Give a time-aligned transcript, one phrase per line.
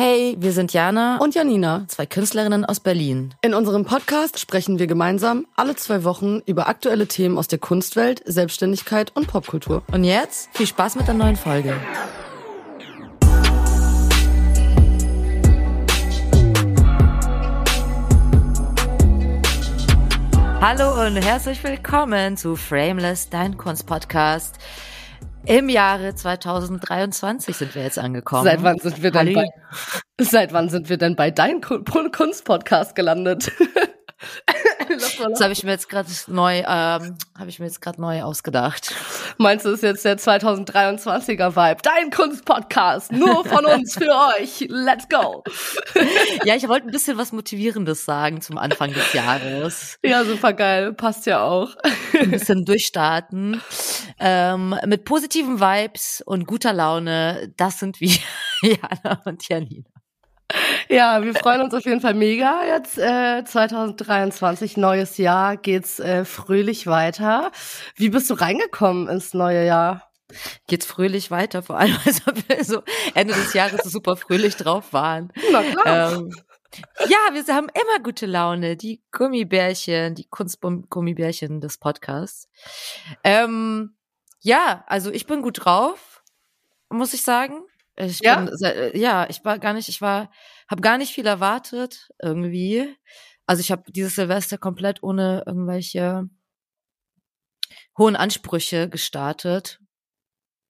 [0.00, 3.34] Hey, wir sind Jana und Janina, zwei Künstlerinnen aus Berlin.
[3.42, 8.22] In unserem Podcast sprechen wir gemeinsam alle zwei Wochen über aktuelle Themen aus der Kunstwelt,
[8.24, 9.82] Selbstständigkeit und Popkultur.
[9.90, 11.74] Und jetzt viel Spaß mit der neuen Folge.
[20.60, 24.58] Hallo und herzlich willkommen zu Frameless, dein Kunstpodcast.
[25.46, 28.44] Im Jahre 2023 sind wir jetzt angekommen.
[28.44, 29.46] Seit wann sind wir denn bei,
[30.20, 33.50] seit wann sind wir denn bei deinem Kunstpodcast gelandet?
[34.88, 36.64] das habe ich mir jetzt gerade neu, ähm,
[37.38, 38.94] habe ich mir jetzt gerade neu ausgedacht.
[39.38, 41.82] Meinst du, ist jetzt der 2023er Vibe?
[41.82, 44.66] Dein Kunstpodcast, nur von uns für euch.
[44.68, 45.44] Let's go.
[46.44, 49.98] ja, ich wollte ein bisschen was Motivierendes sagen zum Anfang des Jahres.
[50.02, 50.92] Ja, super geil.
[50.94, 51.76] Passt ja auch.
[52.18, 53.60] ein bisschen durchstarten.
[54.18, 57.52] Ähm, mit positiven Vibes und guter Laune.
[57.56, 58.16] Das sind wir,
[58.62, 59.97] Jana und Janina.
[60.88, 62.64] Ja, wir freuen uns auf jeden Fall mega.
[62.66, 67.52] Jetzt äh, 2023, neues Jahr, geht's äh, fröhlich weiter.
[67.94, 70.10] Wie bist du reingekommen ins neue Jahr?
[70.66, 72.82] Geht's fröhlich weiter, vor allem, als wir so
[73.14, 75.32] Ende des Jahres so super fröhlich drauf waren.
[75.52, 76.12] Na klar.
[76.12, 76.32] Ähm,
[77.08, 78.76] ja, wir haben immer gute Laune.
[78.76, 82.48] Die Gummibärchen, die Kunstgummibärchen des Podcasts.
[83.24, 83.96] Ähm,
[84.40, 86.22] ja, also ich bin gut drauf,
[86.90, 87.62] muss ich sagen.
[87.98, 88.40] Ich ja?
[88.40, 90.30] bin, äh, ja, ich war gar nicht, ich war,
[90.68, 92.96] habe gar nicht viel erwartet irgendwie.
[93.46, 96.28] Also ich habe dieses Silvester komplett ohne irgendwelche
[97.96, 99.80] hohen Ansprüche gestartet.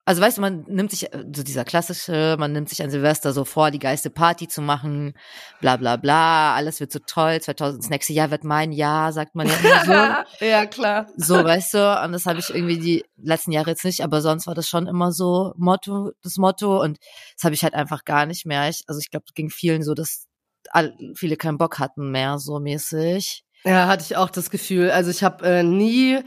[0.08, 3.34] Also weißt du, man nimmt sich, äh, so dieser klassische, man nimmt sich an Silvester
[3.34, 5.12] so vor, die geiste Party zu machen,
[5.60, 9.34] bla bla bla, alles wird so toll, 2000, das nächste Jahr wird mein Jahr, sagt
[9.34, 10.46] man ja immer so.
[10.46, 11.08] ja, klar.
[11.18, 14.46] So, weißt du, und das habe ich irgendwie die letzten Jahre jetzt nicht, aber sonst
[14.46, 16.96] war das schon immer so Motto, das Motto und
[17.34, 18.66] das habe ich halt einfach gar nicht mehr.
[18.70, 20.24] Ich, also ich glaube, es ging vielen so, dass
[20.70, 23.44] all, viele keinen Bock hatten mehr, so mäßig.
[23.62, 24.90] Ja, hatte ich auch das Gefühl.
[24.90, 26.20] Also ich habe äh, nie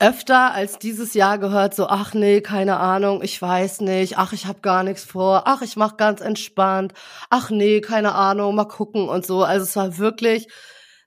[0.00, 4.46] öfter als dieses Jahr gehört, so, ach nee, keine Ahnung, ich weiß nicht, ach, ich
[4.46, 6.94] habe gar nichts vor, ach, ich mach ganz entspannt,
[7.30, 9.44] ach nee, keine Ahnung, mal gucken und so.
[9.44, 10.48] Also es war wirklich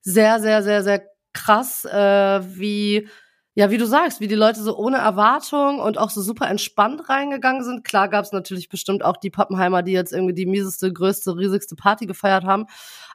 [0.04, 3.10] sehr, sehr, sehr, sehr krass, äh, wie
[3.56, 7.08] ja, wie du sagst, wie die Leute so ohne Erwartung und auch so super entspannt
[7.08, 7.84] reingegangen sind.
[7.84, 11.76] Klar gab es natürlich bestimmt auch die Pappenheimer, die jetzt irgendwie die mieseste, größte, riesigste
[11.76, 12.66] Party gefeiert haben.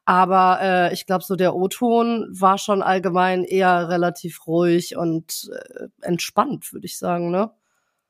[0.04, 5.88] Aber äh, ich glaube, so der O-Ton war schon allgemein eher relativ ruhig und äh,
[6.02, 7.50] entspannt, würde ich sagen, ne?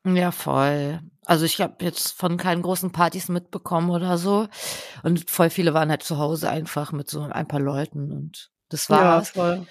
[0.04, 1.00] Ja, voll.
[1.24, 4.48] Also ich habe jetzt von keinen großen Partys mitbekommen oder so.
[5.02, 8.88] Und voll viele waren halt zu Hause einfach mit so ein paar Leuten und das
[8.90, 9.34] war's.
[9.34, 9.66] Ja, voll.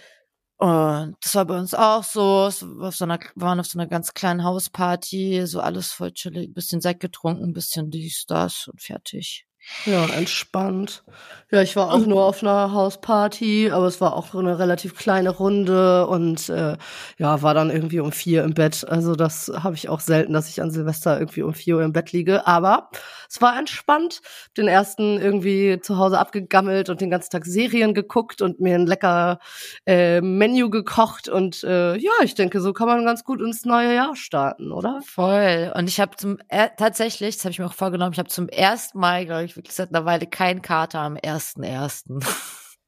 [0.58, 2.50] Und das war bei uns auch so.
[2.50, 6.54] Wir auf so einer, waren auf so einer ganz kleinen Hausparty, so alles voll chillig,
[6.54, 9.48] bisschen Sekt getrunken, bisschen dies, das und fertig.
[9.86, 11.04] Ja, entspannt.
[11.52, 15.30] Ja, ich war auch nur auf einer Hausparty, aber es war auch eine relativ kleine
[15.30, 16.78] Runde und äh,
[17.18, 18.88] ja, war dann irgendwie um vier im Bett.
[18.88, 21.92] Also das habe ich auch selten, dass ich an Silvester irgendwie um vier Uhr im
[21.92, 22.48] Bett liege.
[22.48, 22.90] Aber
[23.30, 24.22] es war entspannt.
[24.58, 28.88] Den ersten irgendwie zu Hause abgegammelt und den ganzen Tag Serien geguckt und mir ein
[28.88, 29.40] lecker
[29.86, 31.30] äh, Menü gekocht.
[31.30, 35.02] Und äh, ja, ich denke, so kann man ganz gut ins neue Jahr starten, oder?
[35.06, 35.72] Voll.
[35.76, 38.50] Und ich habe zum äh, tatsächlich, das habe ich mir auch vorgenommen, ich habe zum
[38.50, 42.20] ersten Mal, glaube ich, wirklich seit einer Weile keinen Kater am ersten ersten.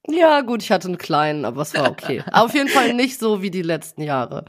[0.07, 2.23] Ja, gut, ich hatte einen kleinen, aber es war okay.
[2.31, 4.45] Auf jeden Fall nicht so wie die letzten Jahre.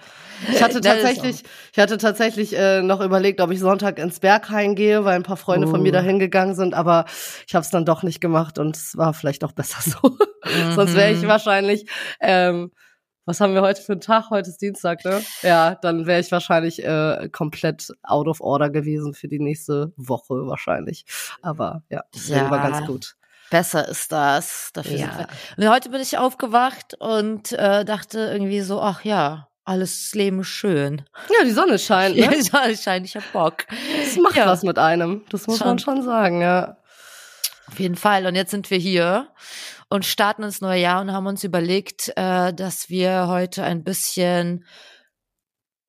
[0.51, 5.05] Ich hatte tatsächlich, ich hatte tatsächlich äh, noch überlegt, ob ich Sonntag ins Berghain gehe,
[5.05, 5.71] weil ein paar Freunde oh.
[5.71, 5.95] von mir oh.
[5.95, 7.05] da hingegangen sind, aber
[7.47, 10.17] ich habe es dann doch nicht gemacht und es war vielleicht auch besser so.
[10.43, 10.73] Mhm.
[10.73, 11.85] Sonst wäre ich wahrscheinlich,
[12.19, 12.71] ähm,
[13.27, 14.31] was haben wir heute für einen Tag?
[14.31, 15.21] Heute ist Dienstag, ne?
[15.43, 20.47] Ja, dann wäre ich wahrscheinlich äh, komplett out of order gewesen für die nächste Woche
[20.47, 21.05] wahrscheinlich.
[21.43, 22.51] Aber ja, das ja.
[22.51, 23.17] war ganz gut.
[23.51, 24.71] Besser ist das.
[24.73, 25.27] Dafür ja.
[25.57, 30.49] Und heute bin ich aufgewacht und äh, dachte irgendwie so, ach ja, alles Leben ist
[30.49, 31.05] schön.
[31.29, 32.29] Ja, die Sonne scheint, ne?
[32.35, 33.67] die Sonne scheint, ich hab Bock.
[34.05, 34.47] Das macht ja.
[34.47, 35.67] was mit einem, das muss schon.
[35.67, 36.77] man schon sagen, ja.
[37.69, 38.27] Auf jeden Fall.
[38.27, 39.29] Und jetzt sind wir hier
[39.89, 44.65] und starten ins neue Jahr und haben uns überlegt, äh, dass wir heute ein bisschen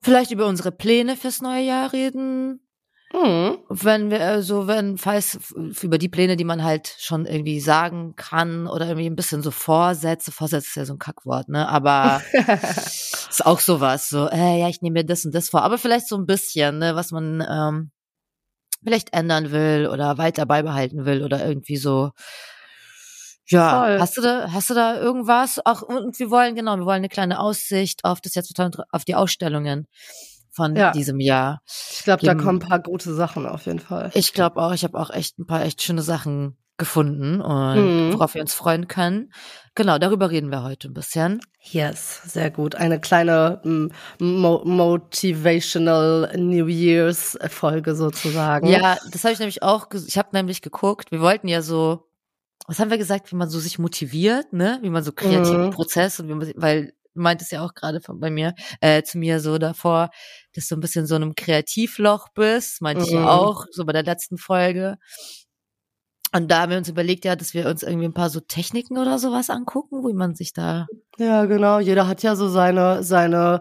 [0.04, 2.60] vielleicht über unsere Pläne fürs neue Jahr reden,
[3.14, 3.58] Mhm.
[3.68, 8.68] Wenn wir, also wenn, falls über die Pläne, die man halt schon irgendwie sagen kann
[8.68, 11.68] oder irgendwie ein bisschen so Vorsätze, Vorsätze ist ja so ein Kackwort, ne?
[11.68, 15.64] Aber ist auch sowas, so, äh, ja, ich nehme mir das und das vor.
[15.64, 17.92] Aber vielleicht so ein bisschen, ne, was man ähm,
[18.84, 22.12] vielleicht ändern will oder weiter beibehalten will oder irgendwie so.
[23.48, 24.00] Ja, Voll.
[24.00, 25.60] hast du da, hast du da irgendwas?
[25.66, 28.58] Ach, und wir wollen, genau, wir wollen eine kleine Aussicht auf das jetzt
[28.92, 29.88] auf die Ausstellungen
[30.52, 30.92] von ja.
[30.92, 31.62] diesem Jahr.
[31.92, 34.12] Ich glaube, da kommen ein paar gute Sachen auf jeden Fall.
[34.14, 37.76] Ich glaube auch, ich habe auch echt ein paar echt schöne Sachen gefunden und
[38.10, 38.14] mhm.
[38.14, 39.32] worauf wir uns freuen können.
[39.76, 41.40] Genau, darüber reden wir heute ein bisschen.
[41.62, 42.74] Yes, sehr gut.
[42.74, 43.88] Eine kleine mm,
[44.20, 48.66] mo motivational New Year's Folge sozusagen.
[48.68, 49.88] Ja, das habe ich nämlich auch.
[50.08, 51.12] Ich habe nämlich geguckt.
[51.12, 52.10] Wir wollten ja so,
[52.66, 54.80] was haben wir gesagt, wie man so sich motiviert, ne?
[54.82, 55.72] Wie man so kreativen mhm.
[55.72, 59.40] Prozess und wie man, weil du meintest ja auch gerade bei mir, äh, zu mir
[59.40, 60.10] so davor,
[60.54, 63.10] dass du ein bisschen so einem Kreativloch bist, meinte mhm.
[63.10, 64.98] ich auch, so bei der letzten Folge.
[66.34, 68.98] Und da haben wir uns überlegt, ja, dass wir uns irgendwie ein paar so Techniken
[68.98, 70.88] oder sowas angucken, wo man sich da.
[71.18, 71.80] Ja, genau.
[71.80, 73.60] Jeder hat ja so seine, seine,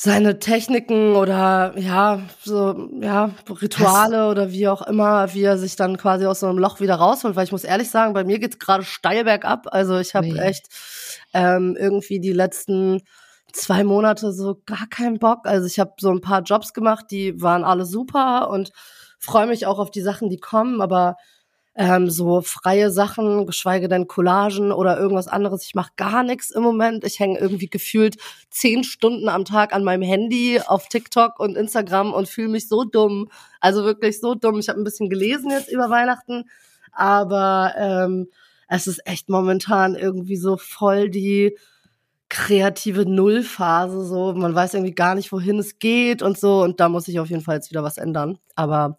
[0.00, 4.30] seine Techniken oder ja, so, ja, Rituale Was?
[4.30, 7.34] oder wie auch immer, wie er sich dann quasi aus so einem Loch wieder rausholt.
[7.34, 9.66] Weil ich muss ehrlich sagen, bei mir geht's gerade steil bergab.
[9.72, 10.38] Also ich habe nee.
[10.38, 10.68] echt
[11.34, 13.02] ähm, irgendwie die letzten
[13.52, 15.48] zwei Monate so gar keinen Bock.
[15.48, 18.70] Also ich habe so ein paar Jobs gemacht, die waren alle super und
[19.18, 21.16] freue mich auch auf die Sachen, die kommen, aber
[21.78, 25.64] ähm, so freie Sachen, geschweige denn Collagen oder irgendwas anderes.
[25.64, 27.04] Ich mache gar nichts im Moment.
[27.04, 28.16] Ich hänge irgendwie gefühlt
[28.50, 32.82] zehn Stunden am Tag an meinem Handy auf TikTok und Instagram und fühle mich so
[32.82, 33.30] dumm.
[33.60, 34.58] Also wirklich so dumm.
[34.58, 36.50] Ich habe ein bisschen gelesen jetzt über Weihnachten,
[36.90, 38.26] aber ähm,
[38.66, 41.56] es ist echt momentan irgendwie so voll die
[42.28, 46.88] kreative Nullphase, so man weiß irgendwie gar nicht, wohin es geht und so und da
[46.88, 48.38] muss ich auf jeden Fall jetzt wieder was ändern.
[48.56, 48.96] Aber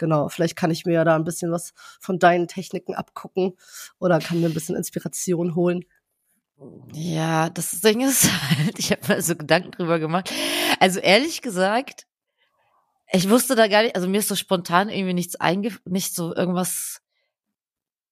[0.00, 3.52] genau, vielleicht kann ich mir ja da ein bisschen was von deinen Techniken abgucken
[4.00, 5.84] oder kann mir ein bisschen Inspiration holen.
[6.92, 10.32] Ja, das Ding ist halt, ich habe mir so Gedanken drüber gemacht.
[10.80, 12.08] Also ehrlich gesagt,
[13.12, 16.34] ich wusste da gar nicht, also mir ist so spontan irgendwie nichts einge, nicht so
[16.34, 17.00] irgendwas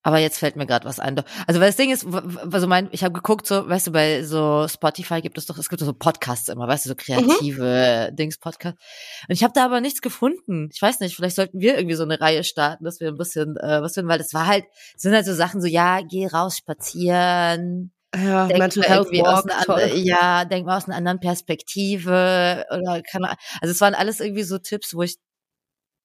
[0.08, 1.22] aber jetzt fällt mir gerade was ein.
[1.46, 2.06] Also weil das Ding ist,
[2.50, 5.68] also mein, ich habe geguckt, so, weißt du, bei so Spotify gibt es doch, es
[5.68, 6.96] gibt so Podcasts immer, weißt du, so mhm.
[6.96, 8.16] kreative mhm.
[8.16, 8.80] Dings Podcasts.
[9.28, 10.70] Und ich habe da aber nichts gefunden.
[10.72, 13.58] Ich weiß nicht, vielleicht sollten wir irgendwie so eine Reihe starten, dass wir ein bisschen
[13.58, 14.64] äh, was finden, weil das war halt,
[14.96, 17.92] sind halt so Sachen so, ja, geh raus spazieren.
[18.16, 23.26] Ja, denk Mental Health Walk, aus ja, denk mal aus einer anderen Perspektive oder kann
[23.26, 25.18] also es waren alles irgendwie so Tipps, wo ich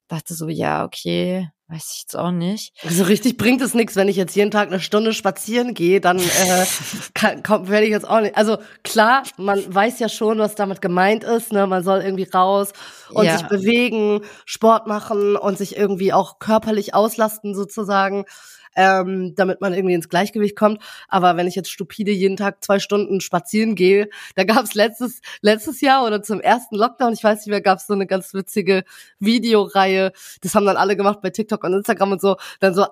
[0.09, 2.73] dachte so, ja, okay, weiß ich jetzt auch nicht.
[2.81, 5.99] So also richtig bringt es nichts, wenn ich jetzt jeden Tag eine Stunde spazieren gehe,
[5.99, 6.65] dann äh,
[7.13, 8.37] kann, werde ich jetzt auch nicht.
[8.37, 11.51] Also klar, man weiß ja schon, was damit gemeint ist.
[11.51, 11.65] Ne?
[11.67, 12.73] Man soll irgendwie raus
[13.09, 13.37] und ja.
[13.37, 18.25] sich bewegen, Sport machen und sich irgendwie auch körperlich auslasten sozusagen
[18.75, 20.81] ähm, damit man irgendwie ins Gleichgewicht kommt.
[21.07, 25.21] Aber wenn ich jetzt stupide jeden Tag zwei Stunden spazieren gehe, da gab es letztes,
[25.41, 28.33] letztes Jahr oder zum ersten Lockdown, ich weiß nicht mehr, gab es so eine ganz
[28.33, 28.83] witzige
[29.19, 30.11] Videoreihe.
[30.41, 32.37] Das haben dann alle gemacht bei TikTok und Instagram und so.
[32.59, 32.85] Dann so,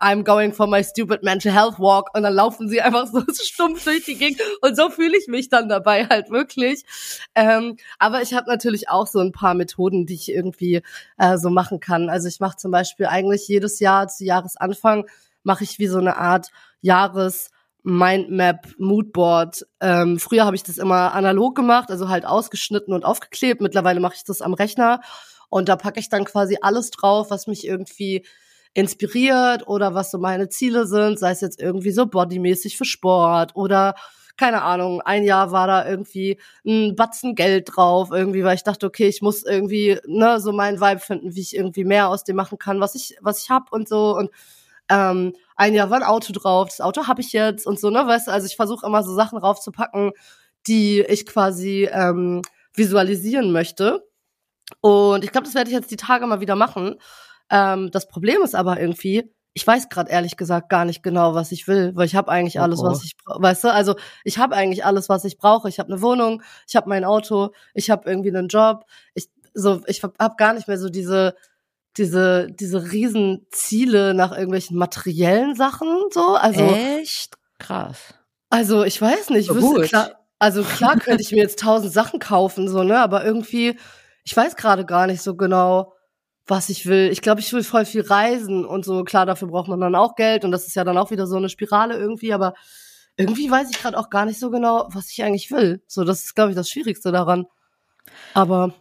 [0.00, 3.84] I'm going for my stupid mental health walk und dann laufen sie einfach so stumpf
[3.84, 6.84] durch die Gegend und so fühle ich mich dann dabei halt wirklich.
[7.34, 10.82] Ähm, aber ich habe natürlich auch so ein paar Methoden, die ich irgendwie
[11.18, 12.08] äh, so machen kann.
[12.08, 15.06] Also ich mache zum Beispiel eigentlich jedes Jahr zu Jahresanfang
[15.42, 16.48] mache ich wie so eine Art
[16.80, 17.50] Jahres
[17.82, 19.66] Mindmap, Moodboard.
[19.80, 23.60] Ähm, früher habe ich das immer analog gemacht, also halt ausgeschnitten und aufgeklebt.
[23.60, 25.00] Mittlerweile mache ich das am Rechner
[25.48, 28.24] und da packe ich dann quasi alles drauf, was mich irgendwie
[28.74, 33.56] inspiriert oder was so meine Ziele sind, sei es jetzt irgendwie so bodymäßig für Sport
[33.56, 33.94] oder
[34.36, 38.86] keine Ahnung, ein Jahr war da irgendwie ein Batzen Geld drauf, irgendwie, weil ich dachte,
[38.86, 42.36] okay, ich muss irgendwie, ne, so meinen Vibe finden, wie ich irgendwie mehr aus dem
[42.36, 44.30] machen kann, was ich, was ich hab und so und
[44.90, 48.06] ähm, ein Jahr war ein Auto drauf, das Auto habe ich jetzt und so, ne,
[48.06, 50.12] weißt du, also ich versuche immer so Sachen draufzupacken,
[50.66, 52.42] die ich quasi ähm,
[52.74, 54.06] visualisieren möchte.
[54.80, 56.96] Und ich glaube, das werde ich jetzt die Tage mal wieder machen.
[57.50, 61.52] Ähm, das Problem ist aber irgendwie, ich weiß gerade ehrlich gesagt gar nicht genau, was
[61.52, 62.90] ich will, weil ich habe eigentlich alles, oh, oh.
[62.90, 63.42] was ich brauche.
[63.42, 65.68] Weißt du, also ich habe eigentlich alles, was ich brauche.
[65.68, 68.84] Ich habe eine Wohnung, ich habe mein Auto, ich habe irgendwie einen Job.
[69.14, 71.34] Ich so, ich habe gar nicht mehr so diese
[71.96, 76.34] diese, diese riesen Ziele nach irgendwelchen materiellen Sachen, so.
[76.34, 76.62] Also.
[76.62, 77.36] Echt?
[77.58, 78.14] Krass.
[78.48, 82.18] Also, ich weiß nicht, so wüsste, klar, also klar könnte ich mir jetzt tausend Sachen
[82.18, 83.78] kaufen, so, ne, aber irgendwie,
[84.24, 85.92] ich weiß gerade gar nicht so genau,
[86.46, 87.10] was ich will.
[87.12, 89.04] Ich glaube, ich will voll viel reisen und so.
[89.04, 91.36] Klar, dafür braucht man dann auch Geld und das ist ja dann auch wieder so
[91.36, 92.54] eine Spirale irgendwie, aber
[93.16, 95.82] irgendwie weiß ich gerade auch gar nicht so genau, was ich eigentlich will.
[95.86, 97.46] So, das ist, glaube ich, das Schwierigste daran.
[98.34, 98.74] Aber,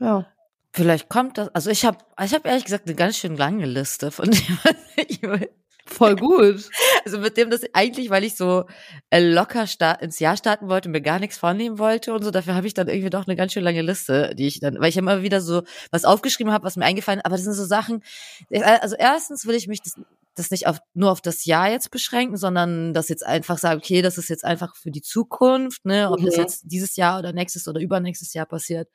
[0.00, 0.26] ja.
[0.74, 1.54] Vielleicht kommt das.
[1.54, 4.74] Also ich habe, ich habe ehrlich gesagt eine ganz schön lange Liste von dem, was
[5.06, 5.48] ich will.
[5.86, 6.68] Voll gut.
[7.04, 8.64] Also mit dem, das eigentlich, weil ich so
[9.10, 12.30] äh, locker start, ins Jahr starten wollte und mir gar nichts vornehmen wollte und so,
[12.30, 14.88] dafür habe ich dann irgendwie doch eine ganz schön lange Liste, die ich dann, weil
[14.88, 18.02] ich immer wieder so was aufgeschrieben habe, was mir eingefallen, aber das sind so Sachen.
[18.50, 20.00] Also erstens will ich mich das,
[20.34, 24.00] das nicht auf, nur auf das Jahr jetzt beschränken, sondern das jetzt einfach sagen, okay,
[24.00, 26.24] das ist jetzt einfach für die Zukunft, ne, ob mhm.
[26.24, 28.88] das jetzt dieses Jahr oder nächstes oder übernächstes Jahr passiert,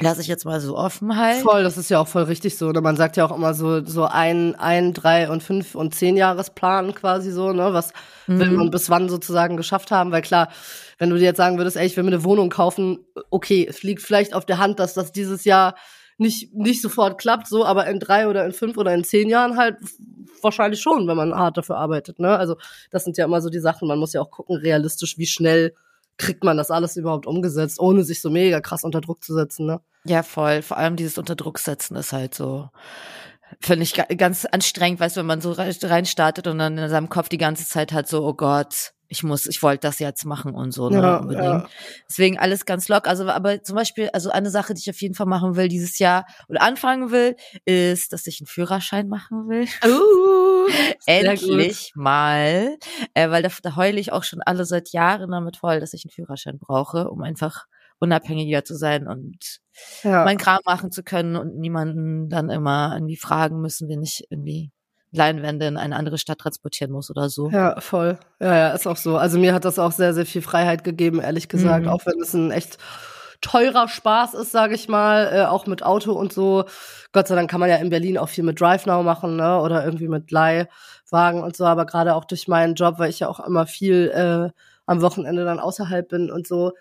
[0.00, 1.42] lasse ich jetzt mal so offen halt.
[1.42, 2.70] Voll, das ist ja auch voll richtig so.
[2.70, 2.80] Ne?
[2.80, 6.94] Man sagt ja auch immer so, so ein, ein, drei und fünf und zehn Jahresplan
[6.94, 7.72] quasi so, ne?
[7.72, 7.92] Was
[8.26, 8.40] mhm.
[8.40, 10.10] will man bis wann sozusagen geschafft haben?
[10.10, 10.48] Weil klar,
[10.98, 12.98] wenn du dir jetzt sagen würdest, ey, ich will mir eine Wohnung kaufen,
[13.30, 15.74] okay, es liegt vielleicht auf der Hand, dass das dieses Jahr
[16.16, 19.56] nicht, nicht sofort klappt, so, aber in drei oder in fünf oder in zehn Jahren
[19.56, 19.76] halt
[20.42, 22.36] wahrscheinlich schon, wenn man hart dafür arbeitet, ne?
[22.36, 22.56] Also,
[22.90, 23.88] das sind ja immer so die Sachen.
[23.88, 25.74] Man muss ja auch gucken, realistisch, wie schnell
[26.16, 29.66] kriegt man das alles überhaupt umgesetzt, ohne sich so mega krass unter Druck zu setzen,
[29.66, 29.80] ne?
[30.04, 30.62] Ja, voll.
[30.62, 32.68] Vor allem dieses unter Druck setzen ist halt so,
[33.60, 37.28] finde ich ganz anstrengend, weißt du, wenn man so reinstartet und dann in seinem Kopf
[37.28, 40.72] die ganze Zeit hat so, oh Gott, ich muss, ich wollte das jetzt machen und
[40.72, 40.88] so.
[40.88, 41.44] Ne, ja, unbedingt.
[41.44, 41.68] Ja.
[42.08, 43.06] Deswegen alles ganz lock.
[43.06, 45.98] Also, aber zum Beispiel, also eine Sache, die ich auf jeden Fall machen will dieses
[45.98, 49.68] Jahr oder anfangen will, ist, dass ich einen Führerschein machen will.
[49.84, 50.43] Uh,
[51.06, 52.02] Endlich gut.
[52.02, 52.76] mal.
[53.14, 56.04] Äh, weil da, da heule ich auch schon alle seit Jahren damit voll, dass ich
[56.04, 57.66] einen Führerschein brauche, um einfach
[57.98, 59.60] unabhängiger zu sein und
[60.02, 60.24] ja.
[60.24, 64.72] mein Kram machen zu können und niemanden dann immer irgendwie fragen müssen, wenn ich irgendwie
[65.14, 67.50] Leinwände in eine andere Stadt transportieren muss oder so.
[67.50, 68.18] Ja, voll.
[68.40, 69.16] Ja, ja, ist auch so.
[69.16, 71.90] Also mir hat das auch sehr, sehr viel Freiheit gegeben, ehrlich gesagt, mhm.
[71.90, 72.78] auch wenn es ein echt
[73.44, 76.64] teurer Spaß ist, sage ich mal, äh, auch mit Auto und so.
[77.12, 79.60] Gott sei Dank kann man ja in Berlin auch viel mit Drive Now machen, ne?
[79.60, 83.28] Oder irgendwie mit Leihwagen und so, aber gerade auch durch meinen Job, weil ich ja
[83.28, 84.50] auch immer viel äh,
[84.86, 86.72] am Wochenende dann außerhalb bin und so,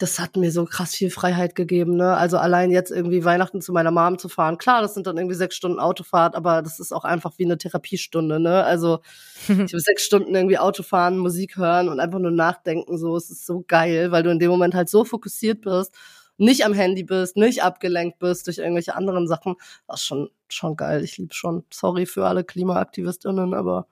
[0.00, 2.16] das hat mir so krass viel Freiheit gegeben, ne?
[2.16, 4.56] Also allein jetzt irgendwie Weihnachten zu meiner Mom zu fahren.
[4.56, 7.58] Klar, das sind dann irgendwie sechs Stunden Autofahrt, aber das ist auch einfach wie eine
[7.58, 8.64] Therapiestunde, ne?
[8.64, 9.00] Also
[9.48, 13.14] ich will sechs Stunden irgendwie Auto fahren, Musik hören und einfach nur nachdenken, so.
[13.14, 15.94] Es ist so geil, weil du in dem Moment halt so fokussiert bist,
[16.38, 19.56] nicht am Handy bist, nicht abgelenkt bist durch irgendwelche anderen Sachen.
[19.86, 21.04] Das ist schon, schon geil.
[21.04, 21.64] Ich lieb's schon.
[21.70, 23.86] Sorry für alle KlimaaktivistInnen, aber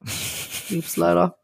[0.70, 1.39] lieb's leider.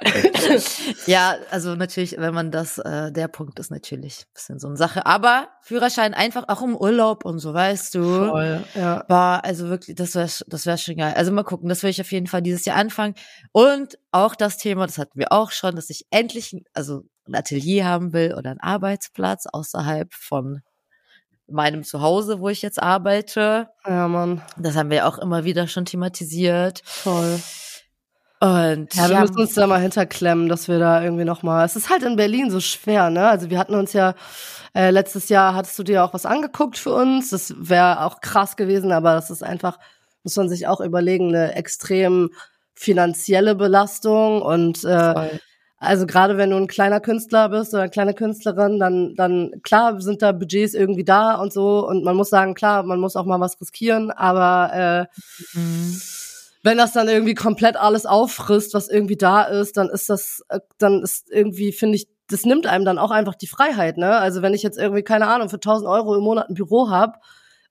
[1.06, 4.76] ja, also natürlich, wenn man das, äh, der Punkt ist natürlich ein bisschen so eine
[4.76, 5.06] Sache.
[5.06, 8.02] Aber Führerschein einfach auch im Urlaub und so, weißt du.
[8.02, 9.04] Voll, ja.
[9.08, 11.14] War also wirklich, das wäre das wär schon geil.
[11.16, 13.14] Also mal gucken, das will ich auf jeden Fall dieses Jahr anfangen.
[13.52, 17.86] Und auch das Thema, das hatten wir auch schon, dass ich endlich, also ein Atelier
[17.86, 20.62] haben will oder einen Arbeitsplatz außerhalb von
[21.48, 23.68] meinem Zuhause, wo ich jetzt arbeite.
[23.86, 24.42] Ja, Mann.
[24.56, 26.82] Das haben wir auch immer wieder schon thematisiert.
[26.84, 27.40] Voll.
[28.38, 31.64] Und ja, wir müssen uns da mal hinterklemmen, dass wir da irgendwie noch mal.
[31.64, 33.28] Es ist halt in Berlin so schwer, ne?
[33.28, 34.14] Also wir hatten uns ja
[34.74, 37.30] äh, letztes Jahr hattest du dir auch was angeguckt für uns.
[37.30, 39.78] Das wäre auch krass gewesen, aber das ist einfach
[40.22, 42.30] muss man sich auch überlegen eine extrem
[42.74, 45.38] finanzielle Belastung und äh,
[45.78, 50.00] also gerade wenn du ein kleiner Künstler bist oder eine kleine Künstlerin, dann dann klar
[50.00, 53.24] sind da Budgets irgendwie da und so und man muss sagen klar, man muss auch
[53.24, 55.08] mal was riskieren, aber
[55.54, 56.00] äh, mhm
[56.66, 60.58] wenn das dann irgendwie komplett alles auffrisst, was irgendwie da ist, dann ist das, äh,
[60.78, 64.16] dann ist irgendwie, finde ich, das nimmt einem dann auch einfach die Freiheit, ne?
[64.18, 67.22] Also wenn ich jetzt irgendwie, keine Ahnung, für 1000 Euro im Monat ein Büro hab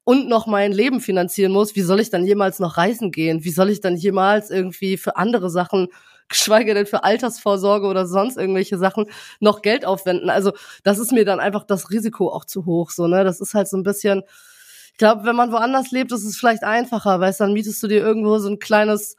[0.06, 3.44] und noch mein Leben finanzieren muss, wie soll ich dann jemals noch reisen gehen?
[3.44, 5.90] Wie soll ich dann jemals irgendwie für andere Sachen,
[6.30, 9.08] geschweige denn für Altersvorsorge oder sonst irgendwelche Sachen,
[9.42, 10.30] noch Geld aufwenden?
[10.30, 13.26] Also das ist mir dann einfach das Risiko auch zu hoch, so, ne?
[13.26, 14.24] Das ist halt so ein bisschen,
[14.96, 18.00] ich glaube, wenn man woanders lebt, ist es vielleicht einfacher, weil dann mietest du dir
[18.00, 19.18] irgendwo so ein kleines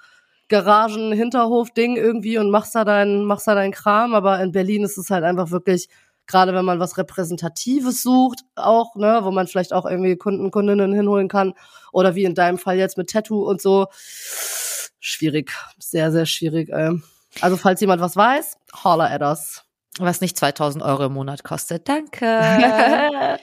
[0.49, 4.15] Garagen-Hinterhof-Ding irgendwie und machst da deinen, machst da deinen Kram.
[4.15, 5.91] Aber in Berlin ist es halt einfach wirklich,
[6.27, 10.95] gerade wenn man was Repräsentatives sucht, auch, ne, wo man vielleicht auch irgendwie Kunden, Kundinnen
[10.95, 11.53] hinholen kann.
[11.93, 13.89] Oder wie in deinem Fall jetzt mit Tattoo und so.
[14.99, 15.53] Schwierig.
[15.79, 16.99] Sehr, sehr schwierig, ey.
[17.43, 19.66] Also, falls jemand was weiß, holler at us
[19.99, 21.89] was nicht 2000 Euro im Monat kostet.
[21.89, 22.25] Danke.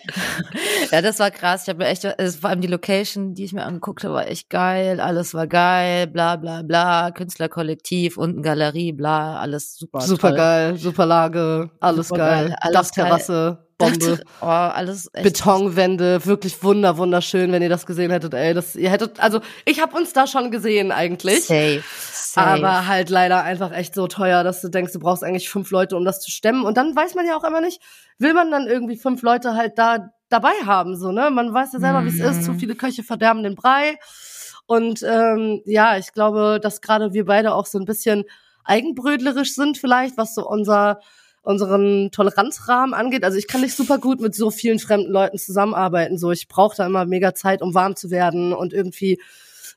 [0.92, 1.64] ja, das war krass.
[1.64, 4.28] Ich habe mir echt, also vor allem die Location, die ich mir angeguckt habe, war
[4.28, 5.00] echt geil.
[5.00, 7.12] Alles war geil, bla bla bla.
[7.12, 10.02] Künstlerkollektiv, unten Galerie, bla, alles super.
[10.02, 10.38] Super toll.
[10.38, 12.48] geil, super Lage, alles super geil.
[12.48, 12.56] geil.
[12.62, 13.66] Alles Dachterrasse.
[13.90, 14.20] Bombe.
[14.42, 18.34] Oh, alles echt Betonwände, wirklich wunder wunderschön, wenn ihr das gesehen hättet.
[18.34, 21.46] Ey, das ihr hättet also ich habe uns da schon gesehen eigentlich.
[21.46, 21.84] Safe.
[22.02, 22.48] Safe.
[22.48, 25.96] Aber halt leider einfach echt so teuer, dass du denkst, du brauchst eigentlich fünf Leute,
[25.96, 26.66] um das zu stemmen.
[26.66, 27.82] Und dann weiß man ja auch immer nicht,
[28.18, 31.30] will man dann irgendwie fünf Leute halt da dabei haben, so, ne?
[31.30, 32.06] Man weiß ja selber, mhm.
[32.06, 32.44] wie es ist.
[32.44, 34.00] Zu viele Köche verderben den Brei.
[34.66, 38.24] Und ähm, ja, ich glaube, dass gerade wir beide auch so ein bisschen
[38.64, 41.00] eigenbrödlerisch sind, vielleicht, was so unser
[41.44, 43.24] unseren Toleranzrahmen angeht.
[43.24, 46.18] Also ich kann nicht super gut mit so vielen fremden Leuten zusammenarbeiten.
[46.18, 49.22] So, ich brauche da immer mega Zeit, um warm zu werden und irgendwie,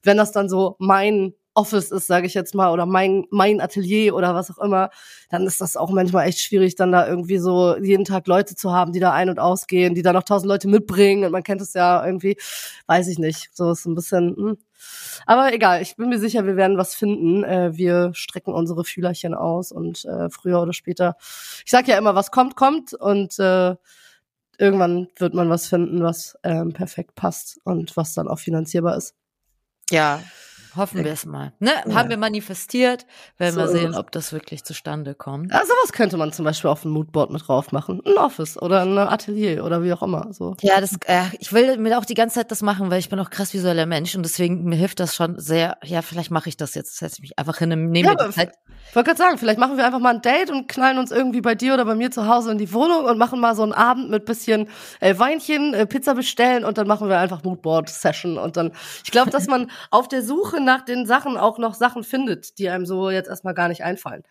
[0.03, 4.15] wenn das dann so mein Office ist, sage ich jetzt mal, oder mein, mein Atelier
[4.15, 4.91] oder was auch immer,
[5.31, 8.73] dann ist das auch manchmal echt schwierig, dann da irgendwie so jeden Tag Leute zu
[8.73, 11.63] haben, die da ein- und ausgehen, die da noch tausend Leute mitbringen und man kennt
[11.63, 12.37] es ja irgendwie,
[12.87, 14.59] weiß ich nicht, so ist ein bisschen, hm.
[15.27, 19.35] Aber egal, ich bin mir sicher, wir werden was finden, äh, wir strecken unsere Fühlerchen
[19.35, 21.17] aus und äh, früher oder später,
[21.65, 23.75] ich sag ja immer, was kommt, kommt und äh,
[24.59, 29.15] irgendwann wird man was finden, was ähm, perfekt passt und was dann auch finanzierbar ist.
[29.91, 30.23] Ja,
[30.77, 31.53] Hoffen wir es mal.
[31.59, 31.73] Ne?
[31.87, 31.95] Ja.
[31.95, 33.07] Haben wir manifestiert,
[33.39, 35.51] werden so wir sehen, ob das wirklich zustande kommt.
[35.53, 38.01] Ja, sowas könnte man zum Beispiel auf ein Moodboard mit drauf machen.
[38.05, 40.33] Ein Office oder ein Atelier oder wie auch immer.
[40.33, 40.57] So.
[40.61, 43.19] Ja, das, äh, ich will mir auch die ganze Zeit das machen, weil ich bin
[43.19, 45.79] auch krass visueller Mensch und deswegen mir hilft das schon sehr.
[45.85, 46.97] Ja, vielleicht mache ich das jetzt.
[46.97, 48.53] Setze mich einfach hin, nehme ja, mir die Zeit.
[48.89, 51.41] Ich wollte gerade sagen, vielleicht machen wir einfach mal ein Date und knallen uns irgendwie
[51.41, 53.73] bei dir oder bei mir zu Hause in die Wohnung und machen mal so einen
[53.73, 54.69] Abend mit bisschen
[55.01, 58.73] äh, Weinchen, äh, Pizza bestellen und dann machen wir einfach Moodboard-Session und dann,
[59.05, 62.69] ich glaube, dass man auf der Suche nach den Sachen auch noch Sachen findet, die
[62.69, 64.23] einem so jetzt erstmal gar nicht einfallen.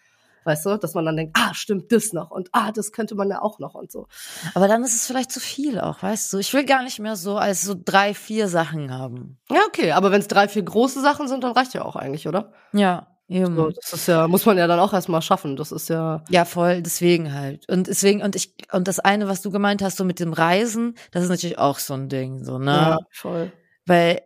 [0.46, 3.30] Weißt du, dass man dann denkt, ah, stimmt das noch und ah, das könnte man
[3.32, 4.08] ja auch noch und so.
[4.54, 6.38] Aber dann ist es vielleicht zu viel auch, weißt du?
[6.38, 9.39] Ich will gar nicht mehr so als so drei, vier Sachen haben.
[9.50, 12.27] Ja, okay, aber wenn es drei, vier große Sachen sind, dann reicht ja auch eigentlich,
[12.27, 12.54] oder?
[12.74, 13.08] Ja.
[13.27, 13.56] Eben.
[13.56, 15.56] So, das ist ja, muss man ja dann auch erstmal schaffen.
[15.56, 16.24] Das ist ja.
[16.30, 17.68] Ja, voll, deswegen halt.
[17.68, 20.94] Und deswegen, und ich, und das eine, was du gemeint hast, so mit dem Reisen,
[21.10, 22.72] das ist natürlich auch so ein Ding, so, ne?
[22.72, 23.51] Ja, voll.
[23.88, 24.22] Weil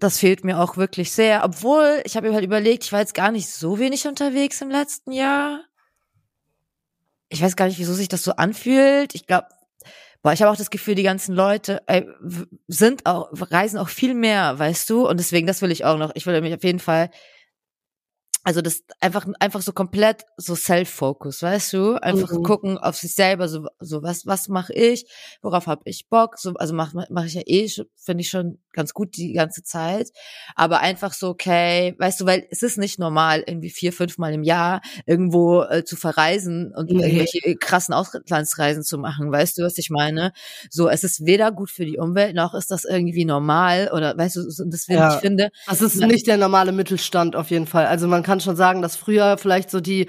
[0.00, 1.44] das fehlt mir auch wirklich sehr.
[1.44, 4.70] Obwohl, ich habe mir halt überlegt, ich war jetzt gar nicht so wenig unterwegs im
[4.70, 5.60] letzten Jahr.
[7.28, 9.14] Ich weiß gar nicht, wieso sich das so anfühlt.
[9.14, 9.46] Ich glaube,
[10.22, 12.04] boah, ich habe auch das Gefühl, die ganzen Leute äh,
[12.66, 15.08] sind auch, reisen auch viel mehr, weißt du?
[15.08, 16.10] Und deswegen, das will ich auch noch.
[16.14, 17.10] Ich will mich auf jeden Fall
[18.42, 21.94] also das einfach einfach so komplett so Self-Focus, weißt du?
[22.02, 22.42] Einfach mhm.
[22.42, 25.04] gucken auf sich selber, so so was was mache ich,
[25.42, 26.38] worauf habe ich Bock?
[26.38, 30.10] So also mache mach ich ja eh, finde ich schon ganz gut die ganze Zeit,
[30.54, 34.32] aber einfach so okay, weißt du, weil es ist nicht normal irgendwie vier fünf Mal
[34.32, 37.02] im Jahr irgendwo äh, zu verreisen und nee.
[37.02, 40.32] irgendwelche krassen Auslandsreisen zu machen, weißt du, was ich meine?
[40.70, 44.36] So es ist weder gut für die Umwelt noch ist das irgendwie normal oder weißt
[44.36, 45.14] du, deswegen ja.
[45.14, 47.84] ich finde, das ist nicht der normale Mittelstand auf jeden Fall.
[47.84, 50.08] Also man kann schon sagen, dass früher vielleicht so die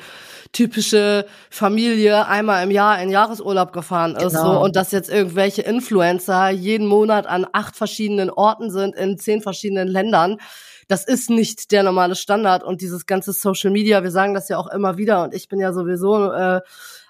[0.51, 4.53] typische Familie einmal im Jahr in Jahresurlaub gefahren ist genau.
[4.55, 9.41] so und dass jetzt irgendwelche Influencer jeden Monat an acht verschiedenen Orten sind in zehn
[9.41, 10.37] verschiedenen Ländern
[10.91, 14.57] das ist nicht der normale Standard und dieses ganze Social Media, wir sagen das ja
[14.57, 16.59] auch immer wieder und ich bin ja sowieso äh,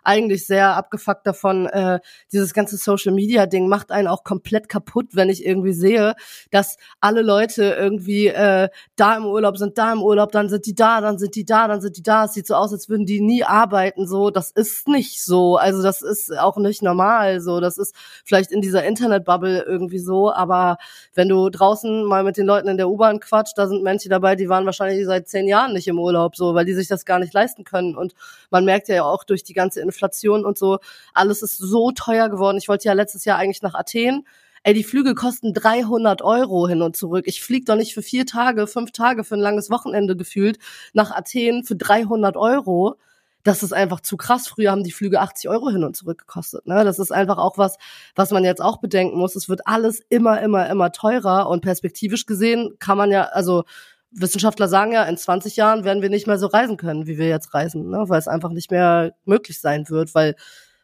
[0.03, 1.65] eigentlich sehr abgefuckt davon.
[1.67, 1.99] Äh,
[2.31, 6.15] dieses ganze Social Media Ding macht einen auch komplett kaputt, wenn ich irgendwie sehe,
[6.49, 10.75] dass alle Leute irgendwie äh, da im Urlaub sind, da im Urlaub, dann sind die
[10.75, 12.25] da, dann sind die da, dann sind die da.
[12.25, 14.07] Es sieht so aus, als würden die nie arbeiten.
[14.07, 15.57] So, das ist nicht so.
[15.57, 17.41] Also das ist auch nicht normal.
[17.41, 20.31] So, das ist vielleicht in dieser Internetbubble irgendwie so.
[20.31, 20.77] Aber
[21.13, 24.35] wenn du draußen mal mit den Leuten in der U-Bahn quatscht, da sind Menschen dabei,
[24.35, 27.19] die waren wahrscheinlich seit zehn Jahren nicht im Urlaub, so, weil die sich das gar
[27.19, 27.95] nicht leisten können.
[27.95, 28.13] Und
[28.49, 30.80] man merkt ja auch durch die ganze Inflation und so,
[31.13, 32.58] alles ist so teuer geworden.
[32.58, 34.25] Ich wollte ja letztes Jahr eigentlich nach Athen.
[34.63, 37.25] Ey, die Flüge kosten 300 Euro hin und zurück.
[37.27, 40.60] Ich flieg doch nicht für vier Tage, fünf Tage für ein langes Wochenende gefühlt
[40.93, 42.95] nach Athen für 300 Euro.
[43.43, 44.47] Das ist einfach zu krass.
[44.47, 46.67] Früher haben die Flüge 80 Euro hin und zurück gekostet.
[46.67, 46.84] Ne?
[46.84, 47.77] Das ist einfach auch was,
[48.15, 49.36] was man jetzt auch bedenken muss.
[49.36, 53.63] Es wird alles immer, immer, immer teurer und perspektivisch gesehen kann man ja, also
[54.12, 57.28] Wissenschaftler sagen ja, in 20 Jahren werden wir nicht mehr so reisen können, wie wir
[57.28, 58.06] jetzt reisen, ne?
[58.08, 60.36] weil es einfach nicht mehr möglich sein wird, weil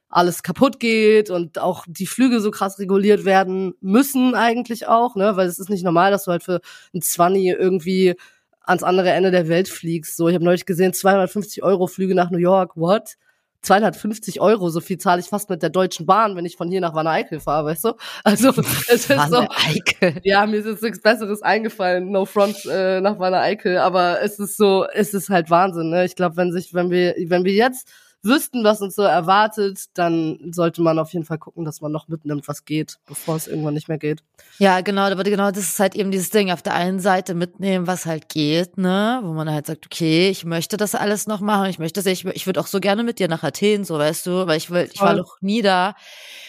[0.09, 5.35] alles kaputt geht und auch die Flüge so krass reguliert werden müssen eigentlich auch, ne?
[5.35, 6.61] weil es ist nicht normal, dass du halt für
[6.93, 8.15] ein 20 irgendwie
[8.61, 10.15] ans andere Ende der Welt fliegst.
[10.17, 13.15] So, ich habe neulich gesehen, 250 Euro Flüge nach New York, what?
[13.61, 16.81] 250 Euro, so viel zahle ich fast mit der Deutschen Bahn, wenn ich von hier
[16.81, 17.93] nach Wanne Eickel fahre, weißt du?
[18.23, 18.49] Also
[18.89, 20.19] es ist so, Eickel.
[20.23, 24.39] ja, mir ist jetzt nichts Besseres eingefallen, no front äh, nach Wanne Eickel, aber es
[24.39, 26.05] ist so, es ist halt Wahnsinn, ne?
[26.05, 27.89] Ich glaube, wenn sich, wenn wir, wenn wir jetzt
[28.27, 32.07] wüssten, was uns so erwartet, dann sollte man auf jeden Fall gucken, dass man noch
[32.07, 34.23] mitnimmt, was geht, bevor es irgendwann nicht mehr geht.
[34.59, 37.87] Ja, genau, aber genau das ist halt eben dieses Ding, auf der einen Seite mitnehmen,
[37.87, 41.69] was halt geht, ne, wo man halt sagt, okay, ich möchte das alles noch machen,
[41.69, 44.25] ich möchte das, ich, ich würde auch so gerne mit dir nach Athen, so weißt
[44.27, 45.95] du, weil ich will, ich war noch nie da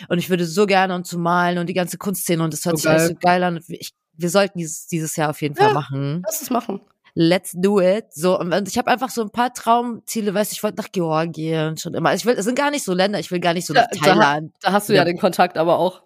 [0.09, 2.79] und ich würde so gerne und zu malen und die ganze Kunstszene und das hört
[2.79, 3.61] so sich alles so geil an.
[3.69, 6.23] Ich, wir sollten dieses, dieses Jahr auf jeden Fall ja, machen.
[6.27, 6.81] Lass es machen
[7.19, 8.07] let's do it.
[8.15, 11.77] So, und ich habe einfach so ein paar Traumziele, weißt du, ich wollte nach Georgien
[11.77, 12.15] schon immer.
[12.15, 14.53] Ich will, es sind gar nicht so Länder, ich will gar nicht so nach Thailand.
[14.61, 16.03] Da, da hast du ja, ja den Kontakt aber auch.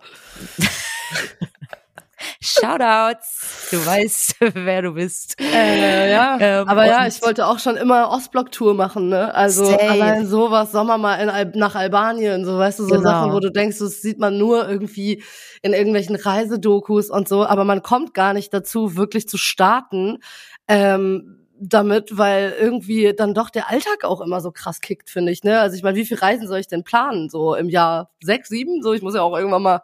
[2.40, 5.36] Shoutouts, du weißt, wer du bist.
[5.40, 9.34] Äh, ja, ähm, aber ja, ich wollte auch schon immer Ostblock-Tour machen, ne?
[9.34, 9.90] Also safe.
[9.90, 13.02] allein sowas, Sommer mal in Al nach Albanien, so weißt du, so genau.
[13.02, 15.22] Sachen, wo du denkst, das sieht man nur irgendwie
[15.62, 20.18] in irgendwelchen Reisedokus und so, aber man kommt gar nicht dazu, wirklich zu starten.
[20.68, 25.44] Ähm, damit, weil irgendwie dann doch der Alltag auch immer so krass kickt, finde ich.
[25.44, 25.60] Ne?
[25.60, 27.30] Also ich meine, wie viel Reisen soll ich denn planen?
[27.30, 28.82] So im Jahr sechs, sieben?
[28.82, 29.82] So, ich muss ja auch irgendwann mal,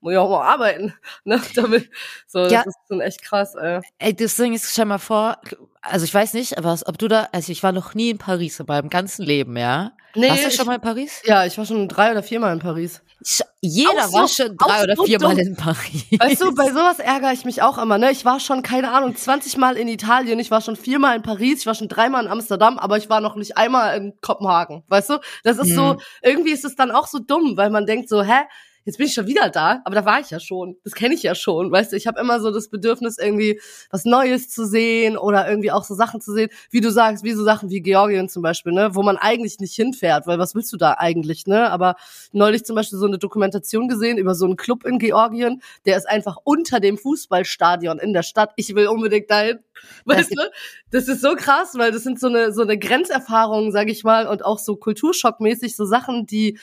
[0.00, 0.94] muss ja auch mal arbeiten.
[1.24, 1.40] Ne?
[1.54, 1.88] Damit,
[2.26, 2.62] so, das ja.
[2.62, 3.54] ist schon echt krass.
[3.54, 3.80] Ey.
[3.98, 5.38] ey, das Ding ist, stell mal vor,
[5.82, 8.60] also ich weiß nicht, aber ob du da, also ich war noch nie in Paris
[8.60, 9.92] in meinem ganzen Leben, ja?
[10.14, 11.22] Nee, Warst du ich- schon mal in Paris?
[11.24, 13.00] Ja, ich war schon drei oder viermal in Paris.
[13.22, 16.04] Ich- Jeder Auch so- war schon drei oder viermal in Paris.
[16.18, 18.10] Weißt du, bei sowas ärgere ich mich auch immer, ne?
[18.10, 21.60] Ich war schon, keine Ahnung, 20 Mal in Italien, ich war schon viermal in Paris,
[21.60, 25.10] ich war schon dreimal in Amsterdam, aber ich war noch nicht einmal in Kopenhagen, weißt
[25.10, 25.18] du?
[25.44, 26.00] Das ist so, Mhm.
[26.22, 28.40] irgendwie ist es dann auch so dumm, weil man denkt so, hä?
[28.84, 30.76] Jetzt bin ich schon wieder da, aber da war ich ja schon.
[30.84, 31.96] Das kenne ich ja schon, weißt du?
[31.96, 35.94] Ich habe immer so das Bedürfnis, irgendwie was Neues zu sehen oder irgendwie auch so
[35.94, 38.94] Sachen zu sehen, wie du sagst, wie so Sachen wie Georgien zum Beispiel, ne?
[38.94, 41.70] Wo man eigentlich nicht hinfährt, weil was willst du da eigentlich, ne?
[41.70, 41.96] Aber
[42.32, 46.08] neulich zum Beispiel so eine Dokumentation gesehen über so einen Club in Georgien, der ist
[46.08, 48.52] einfach unter dem Fußballstadion in der Stadt.
[48.56, 49.58] Ich will unbedingt dahin.
[50.04, 50.42] Weißt du?
[50.90, 54.26] Das ist so krass, weil das sind so eine, so eine Grenzerfahrung, sag ich mal,
[54.26, 56.58] und auch so kulturschockmäßig so Sachen, die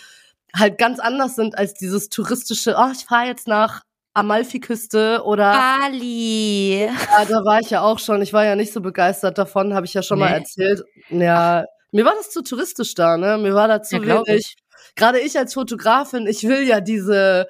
[0.58, 3.82] halt ganz anders sind als dieses touristische, oh, ich fahre jetzt nach
[4.13, 6.86] Amalfiküste oder Bali.
[6.86, 8.22] ja, da war ich ja auch schon.
[8.22, 10.38] Ich war ja nicht so begeistert davon, habe ich ja schon mal Nee.
[10.38, 10.84] erzählt.
[11.10, 13.38] Ja, mir war das zu touristisch da, ne?
[13.38, 14.56] Mir war da zu Ja, wenig.
[14.96, 17.48] Gerade ich als Fotografin, ich will ja diese,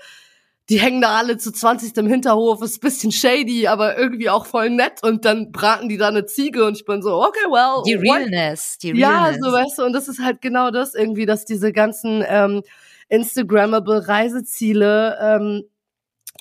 [0.70, 4.70] die hängen da alle zu 20 im Hinterhof, ist bisschen shady, aber irgendwie auch voll
[4.70, 7.82] nett und dann braten die da eine Ziege und ich bin so, okay, well.
[7.86, 9.40] Die what- Realness, die ja, Realness.
[9.42, 12.64] so weißt du, und das ist halt genau das irgendwie, dass diese ganzen ähm,
[13.10, 15.64] Instagrammable Reiseziele, ähm,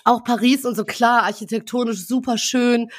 [0.05, 2.91] auch Paris und so klar, architektonisch super schön,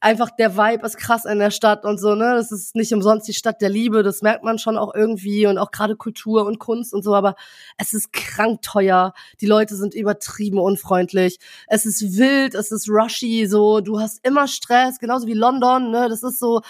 [0.00, 2.34] einfach der Vibe ist krass in der Stadt und so, ne?
[2.36, 5.58] Das ist nicht umsonst die Stadt der Liebe, das merkt man schon auch irgendwie und
[5.58, 7.36] auch gerade Kultur und Kunst und so, aber
[7.78, 13.46] es ist krank teuer, die Leute sind übertrieben unfreundlich, es ist wild, es ist rushy,
[13.46, 16.08] so, du hast immer Stress, genauso wie London, ne?
[16.08, 16.62] Das ist so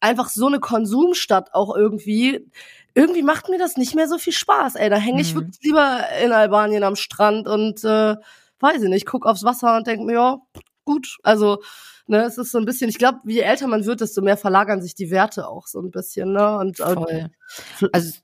[0.00, 2.46] einfach so eine Konsumstadt auch irgendwie.
[2.94, 4.90] Irgendwie macht mir das nicht mehr so viel Spaß, ey.
[4.90, 5.40] Da hänge ich Mhm.
[5.40, 8.16] wirklich lieber in Albanien am Strand und äh,
[8.58, 10.38] weiß ich nicht, guck aufs Wasser und denk mir, ja,
[10.84, 11.18] gut.
[11.22, 11.62] Also,
[12.06, 14.82] ne, es ist so ein bisschen, ich glaube, je älter man wird, desto mehr verlagern
[14.82, 16.56] sich die Werte auch so ein bisschen, ne?
[16.58, 17.30] Und, und Voll.
[17.92, 18.18] Also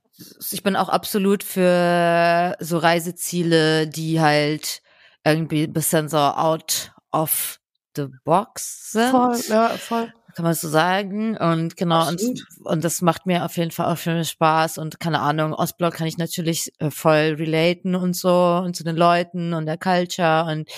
[0.50, 4.80] ich bin auch absolut für so Reiseziele, die halt
[5.24, 7.60] irgendwie ein bisschen so out of
[7.96, 9.10] the box sind.
[9.10, 10.12] voll, ja, voll.
[10.36, 11.36] Kann man so sagen.
[11.36, 12.44] Und genau, und, Absolut.
[12.64, 14.78] und das macht mir auf jeden Fall auch viel Spaß.
[14.78, 18.96] Und keine Ahnung, Ostblock kann ich natürlich äh, voll relaten und so und zu den
[18.96, 20.68] Leuten und der Culture und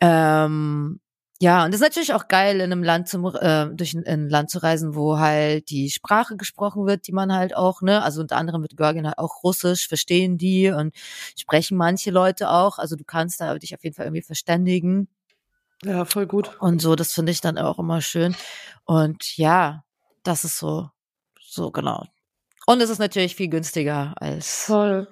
[0.00, 1.00] ähm,
[1.40, 4.28] ja, und das ist natürlich auch geil, in einem Land zum, äh, durch ein, ein
[4.28, 8.20] Land zu reisen, wo halt die Sprache gesprochen wird, die man halt auch, ne, also
[8.22, 10.94] unter anderem wird Georgien halt auch Russisch, verstehen die und
[11.36, 12.78] sprechen manche Leute auch.
[12.78, 15.08] Also du kannst da dich auf jeden Fall irgendwie verständigen.
[15.82, 16.56] Ja, voll gut.
[16.60, 18.34] Und so, das finde ich dann auch immer schön.
[18.84, 19.82] Und ja,
[20.22, 20.88] das ist so,
[21.40, 22.04] so genau.
[22.66, 25.08] Und es ist natürlich viel günstiger als, Voll.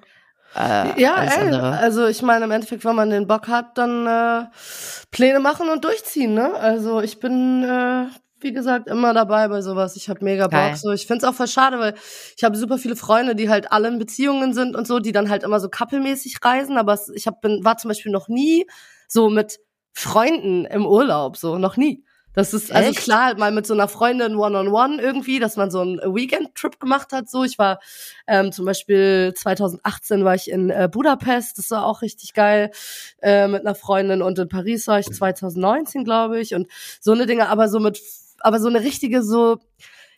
[0.55, 1.77] äh, Ja, als ey, andere.
[1.77, 4.45] also ich meine, im Endeffekt, wenn man den Bock hat, dann äh,
[5.11, 6.55] Pläne machen und durchziehen, ne?
[6.55, 8.07] Also ich bin, äh,
[8.39, 9.95] wie gesagt, immer dabei bei sowas.
[9.95, 10.51] Ich habe mega Bock.
[10.51, 10.75] Geil.
[10.75, 11.93] So, ich find's auch voll schade, weil
[12.35, 15.29] ich habe super viele Freunde, die halt alle in Beziehungen sind und so, die dann
[15.29, 16.77] halt immer so couple-mäßig reisen.
[16.79, 18.65] Aber es, ich hab, bin, war zum Beispiel noch nie
[19.07, 19.59] so mit
[19.93, 22.03] Freunden im Urlaub, so noch nie.
[22.33, 22.99] Das ist also Echt?
[22.99, 27.11] klar, halt mal mit so einer Freundin one-on-one irgendwie, dass man so einen Weekend-Trip gemacht
[27.11, 27.29] hat.
[27.29, 27.79] So, ich war
[28.25, 32.71] ähm, zum Beispiel 2018 war ich in äh, Budapest, das war auch richtig geil
[33.21, 36.67] äh, mit einer Freundin und in Paris war ich 2019, glaube ich, und
[36.99, 38.01] so eine Dinge, aber so mit,
[38.39, 39.59] aber so eine richtige so.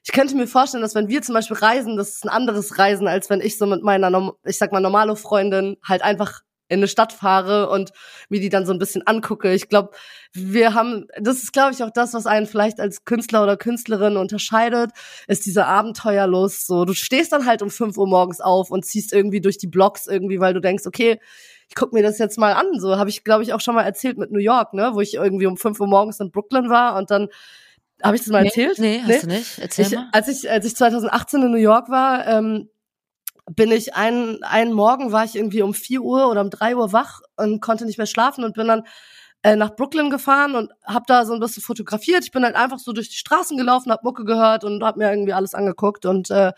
[0.08, 3.08] Ich könnte mir vorstellen, dass wenn wir zum Beispiel reisen, das ist ein anderes Reisen,
[3.08, 6.88] als wenn ich so mit meiner, ich sag mal, normale Freundin halt einfach in eine
[6.88, 7.92] Stadt fahre und
[8.30, 9.54] mir die dann so ein bisschen angucke.
[9.54, 9.92] Ich glaube,
[10.34, 14.18] wir haben, das ist, glaube ich, auch das, was einen vielleicht als Künstler oder Künstlerin
[14.18, 14.92] unterscheidet,
[15.28, 16.66] ist diese Abenteuerlust.
[16.68, 19.68] So, du stehst dann halt um 5 Uhr morgens auf und ziehst irgendwie durch die
[19.68, 21.20] Blocks irgendwie, weil du denkst, okay,
[21.68, 22.80] ich guck mir das jetzt mal an.
[22.80, 25.16] So habe ich, glaube ich, auch schon mal erzählt mit New York, ne, wo ich
[25.16, 27.28] irgendwie um 5 Uhr morgens in Brooklyn war und dann
[28.04, 28.80] habe ich das mal Nee, erzählt?
[28.80, 29.60] Nee, hast du nicht?
[29.60, 30.10] Erzähl Ich, mal.
[30.12, 32.70] als ich als ich 2018 in New York war, ähm,
[33.52, 36.94] bin ich einen einen Morgen war ich irgendwie um 4 Uhr oder um 3 Uhr
[36.94, 38.84] wach und konnte nicht mehr schlafen und bin dann
[39.44, 42.24] äh, nach Brooklyn gefahren und habe da so ein bisschen fotografiert.
[42.24, 45.12] Ich bin halt einfach so durch die Straßen gelaufen, hab Mucke gehört und hab mir
[45.12, 46.52] irgendwie alles angeguckt und äh,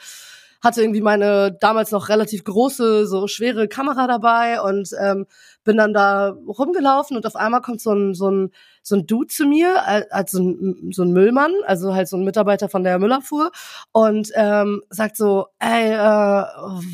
[0.64, 5.26] hatte irgendwie meine damals noch relativ große, so schwere Kamera dabei und ähm,
[5.64, 8.52] bin dann da rumgelaufen und auf einmal kommt so ein, so ein,
[8.88, 12.18] so ein Dude zu mir, als als so ein, so ein Müllmann, also halt so
[12.18, 13.52] ein Mitarbeiter von der Müllabfuhr
[13.92, 16.44] und ähm, sagt so, ey, äh,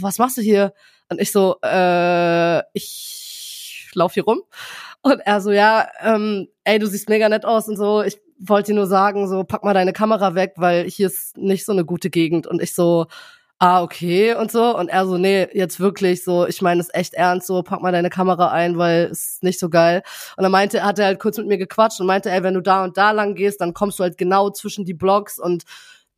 [0.02, 0.74] was machst du hier?
[1.10, 4.42] Und ich so, äh, ich lauf hier rum.
[5.02, 8.02] Und er so, ja, ähm, ey, du siehst mega nett aus und so.
[8.02, 11.66] Ich wollte dir nur sagen, so, pack mal deine Kamera weg, weil hier ist nicht
[11.66, 12.48] so eine gute Gegend.
[12.48, 13.06] Und ich so,
[13.60, 14.78] ah, okay und so.
[14.78, 17.92] Und er so, nee, jetzt wirklich so, ich meine es echt ernst, so, pack mal
[17.92, 20.04] deine Kamera ein, weil es ist nicht so geil.
[20.38, 22.62] Und dann meinte, hat er halt kurz mit mir gequatscht und meinte, ey, wenn du
[22.62, 25.64] da und da lang gehst, dann kommst du halt genau zwischen die Blocks und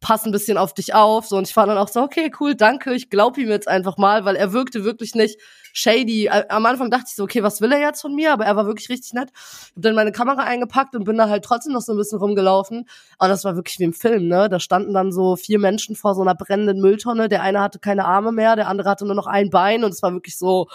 [0.01, 1.27] pass ein bisschen auf dich auf.
[1.27, 3.97] So, und ich war dann auch so, okay, cool, danke, ich glaub ihm jetzt einfach
[3.97, 5.39] mal, weil er wirkte wirklich nicht
[5.75, 6.29] shady.
[6.29, 8.31] Am Anfang dachte ich so, okay, was will er jetzt von mir?
[8.33, 9.29] Aber er war wirklich richtig nett.
[9.75, 12.87] Hab dann meine Kamera eingepackt und bin da halt trotzdem noch so ein bisschen rumgelaufen.
[13.19, 14.47] Aber das war wirklich wie im Film, ne?
[14.49, 17.27] Da standen dann so vier Menschen vor so einer brennenden Mülltonne.
[17.27, 20.01] Der eine hatte keine Arme mehr, der andere hatte nur noch ein Bein und es
[20.01, 20.67] war wirklich so,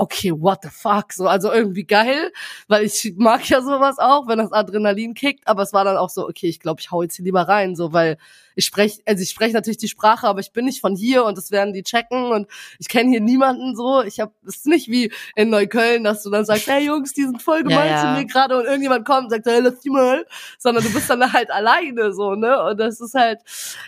[0.00, 2.32] okay, what the fuck, so, also irgendwie geil,
[2.68, 6.08] weil ich mag ja sowas auch, wenn das Adrenalin kickt, aber es war dann auch
[6.08, 8.16] so, okay, ich glaube, ich hau jetzt hier lieber rein, so, weil
[8.60, 11.38] ich spreche, also ich spreche natürlich die Sprache, aber ich bin nicht von hier und
[11.38, 12.46] das werden die checken und
[12.78, 14.02] ich kenne hier niemanden so.
[14.02, 17.22] Ich habe es ist nicht wie in Neukölln, dass du dann sagst, hey Jungs, die
[17.22, 18.14] sind voll gemein ja, ja.
[18.14, 20.26] zu mir gerade und irgendjemand kommt und sagt, hey, lass die mal,
[20.58, 22.62] sondern du bist dann halt alleine so, ne?
[22.64, 23.40] Und das ist halt,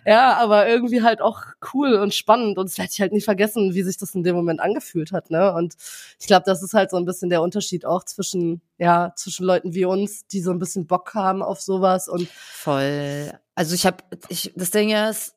[0.07, 1.43] ja, aber irgendwie halt auch
[1.75, 4.37] cool und spannend und es werde ich halt nicht vergessen, wie sich das in dem
[4.37, 5.53] Moment angefühlt hat, ne?
[5.53, 5.75] Und
[6.19, 9.75] ich glaube, das ist halt so ein bisschen der Unterschied auch zwischen ja, zwischen Leuten
[9.75, 13.33] wie uns, die so ein bisschen Bock haben auf sowas und voll.
[13.55, 15.37] Also ich habe, ich, das Ding ist,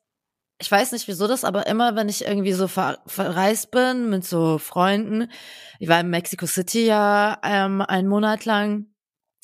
[0.58, 4.24] ich weiß nicht wieso das, aber immer wenn ich irgendwie so ver verreist bin mit
[4.24, 5.30] so Freunden,
[5.78, 8.86] ich war in Mexico City ja ähm, einen Monat lang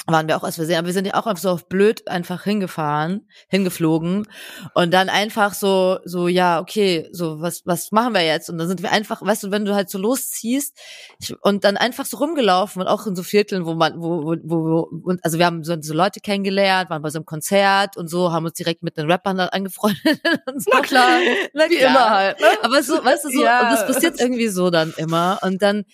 [0.07, 2.09] waren wir auch als wir sehen, aber wir sind ja auch einfach so auf blöd
[2.09, 4.27] einfach hingefahren, hingeflogen
[4.75, 8.67] und dann einfach so so ja, okay, so was was machen wir jetzt und dann
[8.67, 10.77] sind wir einfach, weißt du, wenn du halt so losziehst
[11.21, 14.37] ich, und dann einfach so rumgelaufen und auch in so Vierteln, wo man wo wo,
[14.43, 18.09] wo wo also wir haben so, so Leute kennengelernt, waren bei so einem Konzert und
[18.09, 20.03] so, haben uns direkt mit den Rappern dann angefreundet
[20.47, 20.71] und so.
[20.75, 21.19] Na klar,
[21.55, 21.71] Na klar.
[21.71, 22.41] wie immer halt.
[22.41, 22.47] Ne?
[22.63, 23.61] Aber so, weißt du, so ja.
[23.61, 25.85] und das passiert irgendwie so dann immer und dann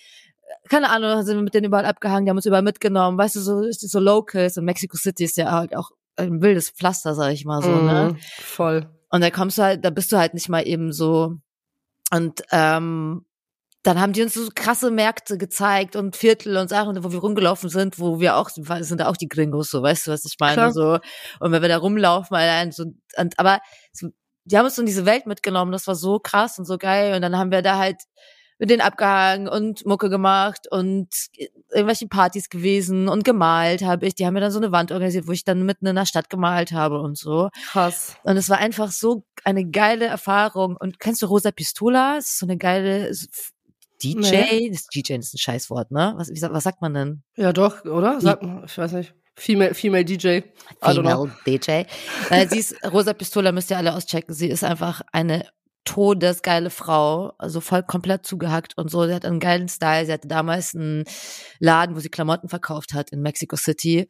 [0.69, 3.39] keine Ahnung, sind wir mit denen überall abgehangen, die haben uns überall mitgenommen, weißt du,
[3.39, 7.45] so, so Locals und Mexico City ist ja halt auch ein wildes Pflaster, sag ich
[7.45, 8.09] mal so, mm, ne?
[8.11, 8.89] Mhm, voll.
[9.09, 11.35] Und da kommst du halt, da bist du halt nicht mal eben so
[12.11, 13.25] und ähm,
[13.83, 17.69] dann haben die uns so krasse Märkte gezeigt und Viertel und Sachen, wo wir rumgelaufen
[17.69, 20.55] sind, wo wir auch, sind da auch die Gringos, so, weißt du, was ich meine,
[20.55, 20.73] Klar.
[20.73, 20.99] so.
[21.39, 22.85] Und wenn wir da rumlaufen, allein so,
[23.17, 23.59] und, aber,
[24.43, 27.15] die haben uns so in diese Welt mitgenommen, das war so krass und so geil
[27.15, 28.01] und dann haben wir da halt
[28.59, 31.07] mit denen abgehangen und Mucke gemacht und
[31.71, 34.15] irgendwelche Partys gewesen und gemalt habe ich.
[34.15, 36.29] Die haben mir dann so eine Wand organisiert, wo ich dann mitten in der Stadt
[36.29, 37.49] gemalt habe und so.
[37.71, 38.17] Krass.
[38.23, 40.75] Und es war einfach so eine geile Erfahrung.
[40.77, 42.15] Und kennst du Rosa Pistola?
[42.15, 43.11] Das ist so eine geile
[44.03, 44.17] DJ?
[44.19, 44.69] Nee.
[44.71, 46.13] Das DJ ist ein Scheißwort, ne?
[46.17, 47.23] Was, wie, was sagt man denn?
[47.37, 48.19] Ja, doch, oder?
[48.19, 49.13] Sag, ich weiß nicht.
[49.35, 50.41] Female, Female DJ.
[50.81, 51.83] Female DJ.
[52.29, 54.35] Äh, sie ist, Rosa Pistola müsst ihr alle auschecken.
[54.35, 55.45] Sie ist einfach eine
[55.89, 59.07] todesgeile Frau, also voll komplett zugehackt und so.
[59.07, 60.05] Sie hat einen geilen Style.
[60.05, 61.03] Sie hatte damals einen
[61.57, 64.07] Laden, wo sie Klamotten verkauft hat in Mexico City.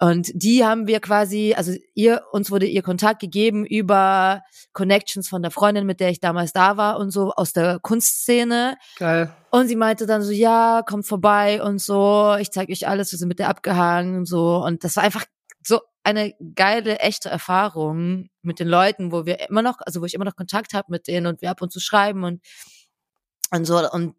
[0.00, 5.42] Und die haben wir quasi, also ihr, uns wurde ihr Kontakt gegeben über Connections von
[5.42, 8.76] der Freundin, mit der ich damals da war und so aus der Kunstszene.
[8.98, 9.32] Geil.
[9.52, 13.18] Und sie meinte dann so, ja, kommt vorbei und so, ich zeige euch alles, wir
[13.20, 14.56] sind mit der abgehangen und so.
[14.56, 15.26] Und das war einfach
[15.62, 20.14] so eine geile, echte Erfahrung mit den Leuten, wo wir immer noch, also wo ich
[20.14, 22.42] immer noch Kontakt habe mit denen und wir ab und zu schreiben und,
[23.50, 23.90] und so.
[23.90, 24.16] Und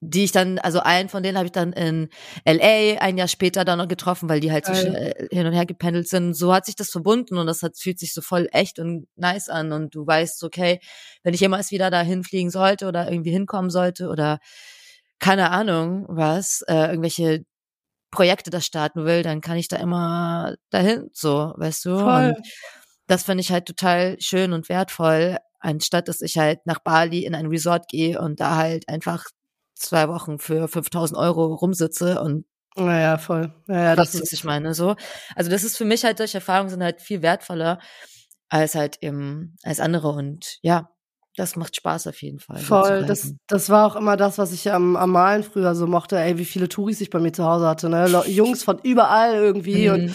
[0.00, 2.08] die ich dann, also einen von denen habe ich dann in
[2.46, 5.66] LA ein Jahr später dann noch getroffen, weil die halt so äh, hin und her
[5.66, 6.34] gependelt sind.
[6.34, 9.48] So hat sich das verbunden und das hat, fühlt sich so voll echt und nice
[9.48, 9.72] an.
[9.72, 10.78] Und du weißt, okay,
[11.24, 14.38] wenn ich jemals wieder dahin fliegen sollte oder irgendwie hinkommen sollte oder
[15.18, 17.44] keine Ahnung was, äh, irgendwelche
[18.10, 21.98] Projekte da starten will, dann kann ich da immer dahin, so, weißt du?
[21.98, 22.34] Voll.
[22.36, 22.46] Und
[23.06, 27.34] das finde ich halt total schön und wertvoll, anstatt dass ich halt nach Bali in
[27.34, 29.24] ein Resort gehe und da halt einfach
[29.74, 32.44] zwei Wochen für 5000 Euro rumsitze und
[32.76, 33.52] naja, voll.
[33.66, 34.94] Naja, das, ist, was ich meine, so.
[35.34, 37.80] Also das ist für mich halt, solche Erfahrungen sind halt viel wertvoller
[38.48, 40.90] als halt eben, als andere und ja,
[41.38, 42.58] das macht Spaß auf jeden Fall.
[42.58, 46.18] Voll, das, das war auch immer das, was ich am, am Malen früher so mochte,
[46.18, 48.06] ey, wie viele Touris ich bei mir zu Hause hatte, ne?
[48.26, 49.94] Jungs von überall irgendwie mhm.
[49.94, 50.14] und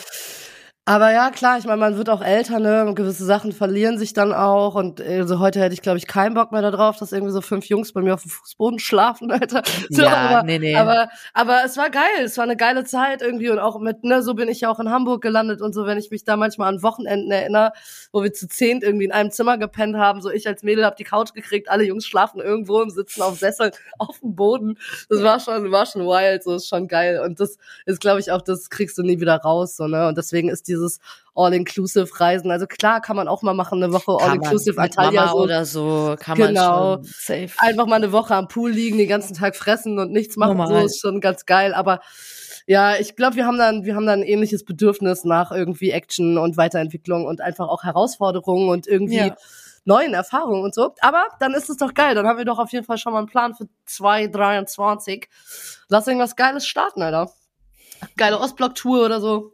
[0.86, 2.86] aber ja, klar, ich meine, man wird auch älter, ne?
[2.86, 4.76] Und gewisse Sachen verlieren sich dann auch.
[4.76, 7.68] Und also heute hätte ich, glaube ich, keinen Bock mehr darauf, dass irgendwie so fünf
[7.68, 9.64] Jungs bei mir auf dem Fußboden schlafen, Alter.
[9.90, 10.76] So, ja, aber, nee, nee.
[10.76, 14.22] aber, aber es war geil, es war eine geile Zeit irgendwie und auch mit, ne,
[14.22, 16.68] so bin ich ja auch in Hamburg gelandet und so, wenn ich mich da manchmal
[16.68, 17.72] an Wochenenden erinnere,
[18.12, 20.98] wo wir zu zehnt irgendwie in einem Zimmer gepennt haben, so ich als Mädel hab
[20.98, 24.78] die Couch gekriegt, alle Jungs schlafen irgendwo und sitzen auf Sesseln auf dem Boden.
[25.08, 27.22] Das war schon, war schon wild, so ist schon geil.
[27.24, 30.10] Und das ist, glaube ich, auch, das kriegst du nie wieder raus, so, ne?
[30.10, 31.00] Und deswegen ist die dieses
[31.36, 32.52] All-Inclusive-Reisen.
[32.52, 35.30] Also klar kann man auch mal machen, eine Woche All-Inclusive Antalya.
[35.30, 35.38] So.
[35.38, 36.96] oder so kann genau.
[36.96, 37.52] man schon safe.
[37.58, 40.82] Einfach mal eine Woche am Pool liegen, den ganzen Tag fressen und nichts machen, Normal.
[40.82, 41.74] so ist schon ganz geil.
[41.74, 42.02] Aber
[42.66, 46.38] ja, ich glaube, wir haben dann, wir haben dann ein ähnliches Bedürfnis nach irgendwie Action
[46.38, 49.36] und Weiterentwicklung und einfach auch Herausforderungen und irgendwie ja
[49.86, 50.94] neuen Erfahrungen und so.
[51.02, 52.16] Aber dann ist es doch geil.
[52.16, 55.28] Dann haben wir doch auf jeden Fall schon mal einen Plan für 2023.
[55.90, 57.32] Lass irgendwas Geiles starten, Alter.
[58.18, 59.52] Geile Ostblock-Tour oder so.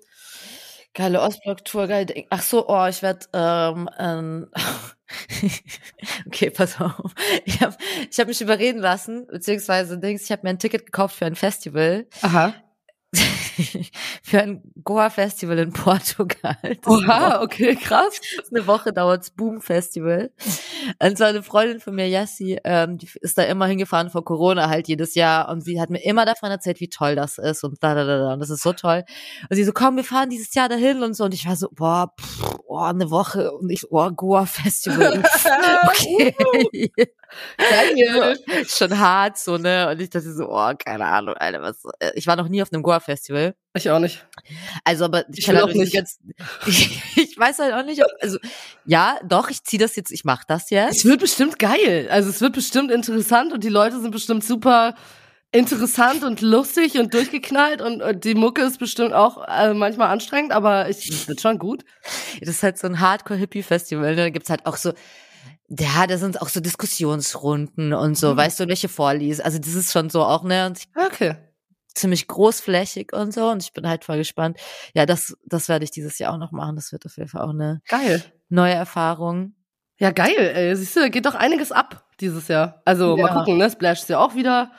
[0.99, 2.07] Geile Ostblock-Tour, geil.
[2.29, 4.47] Ach so, oh, ich werde, ähm, ähm,
[6.27, 7.13] okay, pass auf.
[7.45, 7.73] Ich habe
[8.11, 11.35] ich hab mich überreden lassen, beziehungsweise Dings, ich habe mir ein Ticket gekauft für ein
[11.35, 12.05] Festival.
[12.21, 12.53] Aha.
[14.23, 16.55] für ein Goa-Festival in Portugal.
[16.85, 18.19] Oha, okay, krass.
[18.51, 20.31] Eine Woche dauert's Boom Festival.
[21.01, 24.69] Und so eine Freundin von mir, Yassi, ähm, die ist da immer hingefahren vor Corona
[24.69, 27.81] halt jedes Jahr und sie hat mir immer davon erzählt, wie toll das ist und
[27.81, 28.33] da, da, da, da.
[28.33, 29.03] Und das ist so toll.
[29.49, 31.23] Und sie so, komm, wir fahren dieses Jahr dahin und so.
[31.25, 35.23] Und ich war so, boah, pff, oh, eine Woche und ich, oh, Goa Festival.
[35.87, 36.35] okay.
[37.57, 38.37] Geil.
[38.67, 39.89] So, schon hart so, ne?
[39.89, 41.83] Und ich dachte so, oh, keine Ahnung, Alter, was.
[41.99, 43.55] Äh, ich war noch nie auf einem Goa-Festival.
[43.75, 44.25] Ich auch nicht.
[44.83, 45.93] Also, aber ich, ich auch nicht.
[45.93, 46.19] Ganz,
[46.65, 48.37] ich, ich, weiß halt auch nicht, ob, also
[48.85, 50.97] ja, doch, ich ziehe das jetzt, ich mach das jetzt.
[50.97, 52.07] Es wird bestimmt geil.
[52.11, 54.95] Also es wird bestimmt interessant und die Leute sind bestimmt super
[55.51, 60.51] interessant und lustig und durchgeknallt und, und die Mucke ist bestimmt auch äh, manchmal anstrengend,
[60.51, 61.83] aber ich, es wird schon gut.
[62.39, 64.15] Das ist halt so ein Hardcore-Hippie-Festival.
[64.15, 64.23] Ne?
[64.23, 64.93] Da gibt's halt auch so
[65.69, 68.37] ja, da sind auch so Diskussionsrunden und so, mhm.
[68.37, 69.43] weißt du, welche vorliest.
[69.43, 70.73] Also das ist schon so auch, ne?
[70.95, 71.35] Okay.
[71.93, 73.49] Ziemlich großflächig und so.
[73.49, 74.57] Und ich bin halt voll gespannt.
[74.93, 76.75] Ja, das, das werde ich dieses Jahr auch noch machen.
[76.75, 78.23] Das wird auf jeden Fall auch eine geil.
[78.47, 79.53] neue Erfahrung.
[79.97, 80.75] Ja, geil, ey.
[80.75, 82.81] Siehst du, da geht doch einiges ab dieses Jahr.
[82.85, 83.23] Also ja.
[83.23, 83.69] mal gucken, ne?
[83.69, 84.71] Splash ist ja auch wieder.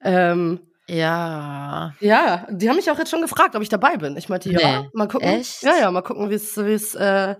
[0.00, 1.92] Ähm, ja.
[2.00, 4.16] Ja, die haben mich auch jetzt schon gefragt, ob ich dabei bin.
[4.16, 4.88] Ich meinte, ja, nee.
[4.94, 5.28] mal gucken.
[5.28, 5.62] Echt?
[5.62, 7.34] Ja, ja, mal gucken, wie es, wie es, äh,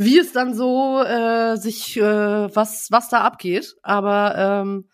[0.00, 3.76] wie es dann so äh, sich, äh, was, was da abgeht.
[3.82, 4.88] Aber ähm,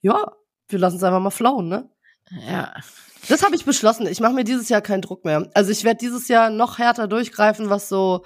[0.00, 0.32] ja,
[0.68, 1.88] wir lassen es einfach mal flowen, ne?
[2.48, 2.74] Ja.
[3.28, 4.08] Das habe ich beschlossen.
[4.08, 5.48] Ich mache mir dieses Jahr keinen Druck mehr.
[5.54, 8.24] Also ich werde dieses Jahr noch härter durchgreifen, was so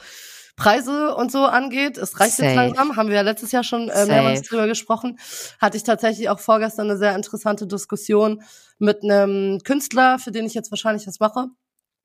[0.56, 1.98] Preise und so angeht.
[1.98, 2.48] Es reicht Safe.
[2.48, 5.18] jetzt langsam, haben wir ja letztes Jahr schon äh, mehrmals drüber gesprochen.
[5.60, 8.42] Hatte ich tatsächlich auch vorgestern eine sehr interessante Diskussion
[8.78, 11.48] mit einem Künstler, für den ich jetzt wahrscheinlich was mache.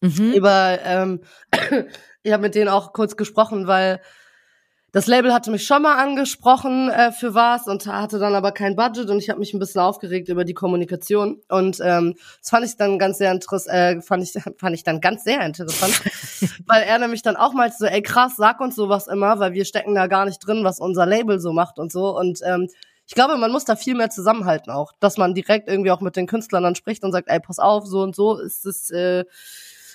[0.02, 0.34] Mhm.
[0.34, 1.22] Über, ähm,
[2.24, 4.02] ich habe mit denen auch kurz gesprochen, weil
[4.94, 8.76] das Label hatte mich schon mal angesprochen äh, für was und hatte dann aber kein
[8.76, 11.42] Budget und ich habe mich ein bisschen aufgeregt über die Kommunikation.
[11.48, 15.00] Und ähm, das fand ich dann ganz sehr interessant, äh, fand ich fand ich dann
[15.00, 16.02] ganz sehr interessant,
[16.68, 19.64] weil er nämlich dann auch meinte so, ey krass, sag uns sowas immer, weil wir
[19.64, 22.18] stecken da gar nicht drin, was unser Label so macht und so.
[22.18, 22.68] Und ähm,
[23.08, 26.18] ich glaube, man muss da viel mehr zusammenhalten auch, dass man direkt irgendwie auch mit
[26.18, 29.24] den Künstlern dann spricht und sagt, ey, pass auf, so und so ist es äh,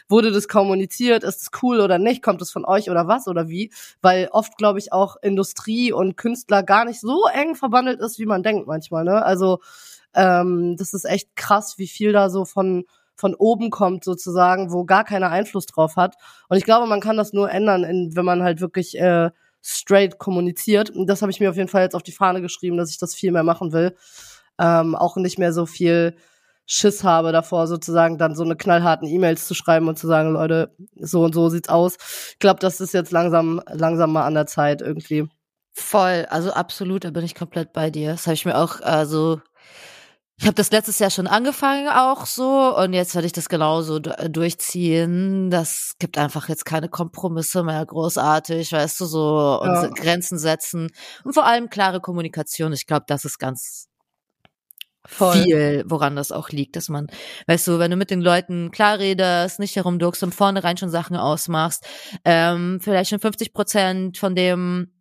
[0.08, 1.24] Wurde das kommuniziert?
[1.24, 2.22] Ist es cool oder nicht?
[2.22, 3.72] Kommt es von euch oder was oder wie?
[4.02, 8.26] Weil oft, glaube ich, auch Industrie und Künstler gar nicht so eng verbandelt ist, wie
[8.26, 9.04] man denkt manchmal.
[9.04, 9.24] Ne?
[9.24, 9.60] Also
[10.14, 12.84] ähm, das ist echt krass, wie viel da so von
[13.16, 16.16] von oben kommt sozusagen, wo gar keiner Einfluss drauf hat.
[16.48, 19.30] Und ich glaube, man kann das nur ändern, wenn man halt wirklich äh,
[19.62, 20.90] straight kommuniziert.
[20.90, 22.98] Und das habe ich mir auf jeden Fall jetzt auf die Fahne geschrieben, dass ich
[22.98, 23.96] das viel mehr machen will.
[24.58, 26.14] Ähm, auch nicht mehr so viel
[26.66, 30.74] Schiss habe davor, sozusagen dann so eine knallharten E-Mails zu schreiben und zu sagen, Leute,
[30.96, 31.96] so und so sieht's aus.
[32.32, 35.28] Ich glaube, das ist jetzt langsam, langsam mal an der Zeit irgendwie.
[35.72, 38.10] Voll, also absolut, da bin ich komplett bei dir.
[38.10, 39.40] Das habe ich mir auch, also
[40.38, 43.98] ich habe das letztes Jahr schon angefangen auch so und jetzt werde ich das genauso
[44.00, 45.50] durchziehen.
[45.50, 49.88] Das gibt einfach jetzt keine Kompromisse mehr großartig, weißt du, so und ja.
[49.88, 50.90] Grenzen setzen
[51.24, 52.74] und vor allem klare Kommunikation.
[52.74, 53.88] Ich glaube, das ist ganz
[55.08, 55.42] Voll.
[55.42, 57.06] viel, woran das auch liegt, dass man,
[57.46, 61.16] weißt du, wenn du mit den Leuten klar redest, nicht herumduckst und vornherein schon Sachen
[61.16, 61.86] ausmachst,
[62.24, 64.92] ähm, vielleicht schon 50 Prozent von dem,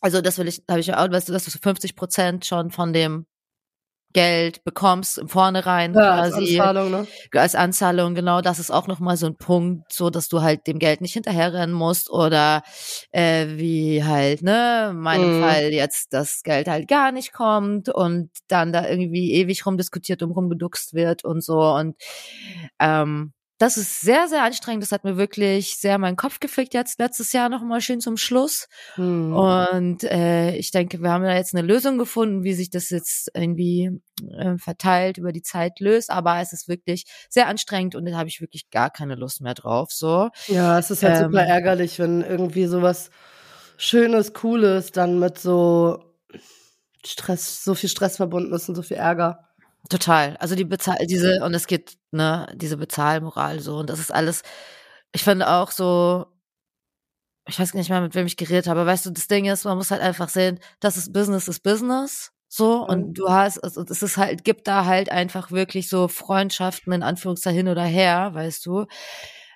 [0.00, 2.92] also das will ich, habe ich auch, weißt du, dass du 50 Prozent schon von
[2.92, 3.26] dem
[4.12, 7.06] Geld bekommst im Vornherein ja, quasi als Anzahlung, ne?
[7.34, 10.66] als Anzahlung genau das ist auch noch mal so ein Punkt so dass du halt
[10.66, 12.62] dem Geld nicht hinterherrennen musst oder
[13.12, 15.42] äh, wie halt ne in meinem mhm.
[15.42, 20.32] Fall jetzt das Geld halt gar nicht kommt und dann da irgendwie ewig rumdiskutiert und
[20.32, 21.96] rumgeduckst wird und so und
[22.78, 24.82] ähm, das ist sehr, sehr anstrengend.
[24.82, 28.68] Das hat mir wirklich sehr meinen Kopf gefickt jetzt letztes Jahr nochmal schön zum Schluss.
[28.94, 29.34] Hm.
[29.34, 33.30] Und äh, ich denke, wir haben da jetzt eine Lösung gefunden, wie sich das jetzt
[33.34, 34.00] irgendwie
[34.38, 36.08] äh, verteilt über die Zeit löst.
[36.08, 39.54] Aber es ist wirklich sehr anstrengend und da habe ich wirklich gar keine Lust mehr
[39.54, 39.92] drauf.
[39.92, 40.30] So.
[40.46, 43.10] Ja, es ist halt ähm, super ärgerlich, wenn irgendwie sowas
[43.76, 46.02] Schönes, Cooles dann mit so
[47.04, 49.49] Stress, so viel Stress verbunden ist und so viel Ärger.
[49.88, 50.36] Total.
[50.36, 53.78] Also die Bezahl, diese, und es geht, ne, diese Bezahlmoral so.
[53.78, 54.42] Und das ist alles,
[55.12, 56.26] ich finde auch so,
[57.46, 59.64] ich weiß nicht mehr, mit wem ich geredet habe, aber weißt du, das Ding ist,
[59.64, 62.32] man muss halt einfach sehen, das ist Business ist Business.
[62.48, 63.14] So, und mhm.
[63.14, 67.68] du hast, es ist halt, gibt da halt einfach wirklich so Freundschaften in Anführungszeichen hin
[67.68, 68.86] oder her, weißt du.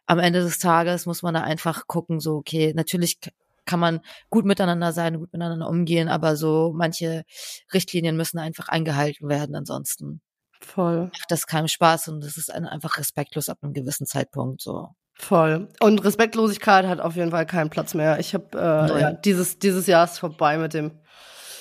[0.06, 3.18] Am Ende des Tages muss man da einfach gucken, so, okay, natürlich
[3.64, 4.00] kann man
[4.30, 7.24] gut miteinander sein, gut miteinander umgehen, aber so manche
[7.72, 10.20] Richtlinien müssen einfach eingehalten werden, ansonsten
[10.60, 11.04] Voll.
[11.06, 14.88] macht das keinem Spaß und das ist einfach respektlos ab einem gewissen Zeitpunkt so.
[15.16, 15.68] Voll.
[15.80, 18.18] Und Respektlosigkeit hat auf jeden Fall keinen Platz mehr.
[18.18, 21.00] Ich habe äh, ja, dieses dieses Jahr ist vorbei mit dem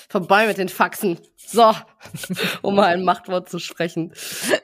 [0.08, 1.18] vorbei mit den Faxen.
[1.46, 1.72] So,
[2.62, 4.12] um mal ein Machtwort zu sprechen.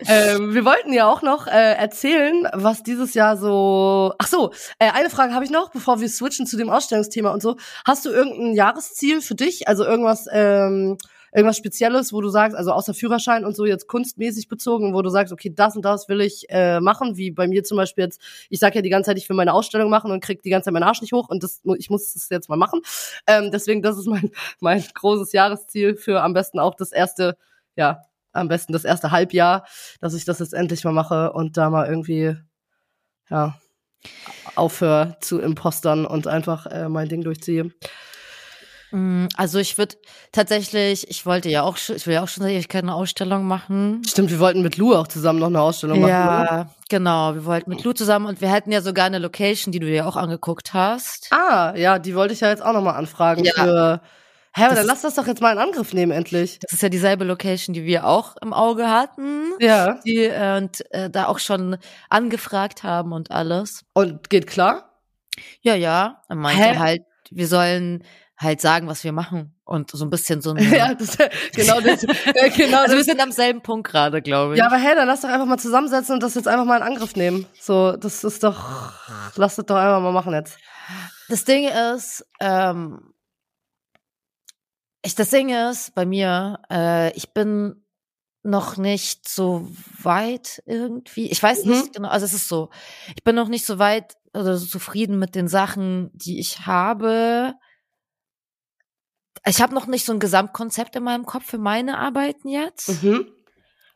[0.07, 4.15] ähm, wir wollten ja auch noch äh, erzählen, was dieses Jahr so.
[4.19, 7.43] Ach so, äh, eine Frage habe ich noch, bevor wir switchen zu dem Ausstellungsthema und
[7.43, 7.57] so.
[7.87, 9.69] Hast du irgendein Jahresziel für dich?
[9.69, 10.97] Also irgendwas ähm,
[11.33, 15.11] irgendwas Spezielles, wo du sagst, also außer Führerschein und so jetzt kunstmäßig bezogen, wo du
[15.11, 18.21] sagst, okay, das und das will ich äh, machen, wie bei mir zum Beispiel jetzt,
[18.49, 20.67] ich sage ja die ganze Zeit, ich will meine Ausstellung machen und krieg die ganze
[20.67, 22.81] Zeit meinen Arsch nicht hoch und das, ich muss das jetzt mal machen.
[23.27, 27.37] Ähm, deswegen, das ist mein, mein großes Jahresziel für am besten auch das erste,
[27.77, 28.03] ja,
[28.33, 29.67] am besten das erste Halbjahr,
[30.01, 32.37] dass ich das jetzt endlich mal mache und da mal irgendwie,
[33.29, 33.59] ja,
[34.57, 37.71] aufhöre zu impostern und einfach äh, mein Ding durchziehe.
[38.93, 39.97] Mm, also ich würde
[40.33, 44.03] tatsächlich, ich wollte ja auch, ich will ja auch schon seit Ewigkeit eine Ausstellung machen.
[44.07, 46.11] Stimmt, wir wollten mit Lou auch zusammen noch eine Ausstellung machen.
[46.11, 46.71] Ja, oder?
[46.89, 49.87] genau, wir wollten mit Lou zusammen und wir hätten ja sogar eine Location, die du
[49.87, 51.29] dir auch angeguckt hast.
[51.33, 53.53] Ah, ja, die wollte ich ja jetzt auch nochmal anfragen Ja.
[53.55, 54.01] für.
[54.53, 56.59] Hä, aber Das dann lass das doch jetzt mal in Angriff nehmen, endlich.
[56.59, 59.53] Das ist ja dieselbe Location, die wir auch im Auge hatten.
[59.61, 60.01] Ja.
[60.05, 61.77] Die äh, und äh, da auch schon
[62.09, 63.85] angefragt haben und alles.
[63.93, 64.91] Und geht klar?
[65.63, 66.23] Ja, ja.
[66.29, 66.79] Er meinte Hä?
[66.79, 68.03] halt, wir sollen
[68.41, 70.51] halt sagen, was wir machen und so ein bisschen so.
[70.55, 71.17] Eine, Ja, das,
[71.55, 72.03] genau das.
[72.05, 73.07] äh, genau Also wir das.
[73.07, 74.59] sind am selben Punkt gerade, glaube ich.
[74.59, 76.83] Ja, aber hey, dann lass doch einfach mal zusammensetzen und das jetzt einfach mal in
[76.83, 77.47] Angriff nehmen.
[77.61, 78.93] So, das ist doch,
[79.37, 80.59] lass das doch einfach mal machen jetzt.
[81.29, 83.13] Das Ding ist, ähm,
[85.03, 87.85] ich, das Ding ist bei mir, äh, ich bin
[88.43, 89.69] noch nicht so
[90.03, 91.31] weit irgendwie.
[91.31, 91.71] Ich weiß Mhm.
[91.73, 92.71] nicht genau, also es ist so,
[93.15, 97.55] ich bin noch nicht so weit oder so zufrieden mit den Sachen, die ich habe.
[99.47, 103.03] Ich habe noch nicht so ein Gesamtkonzept in meinem Kopf für meine Arbeiten jetzt.
[103.03, 103.27] Mhm.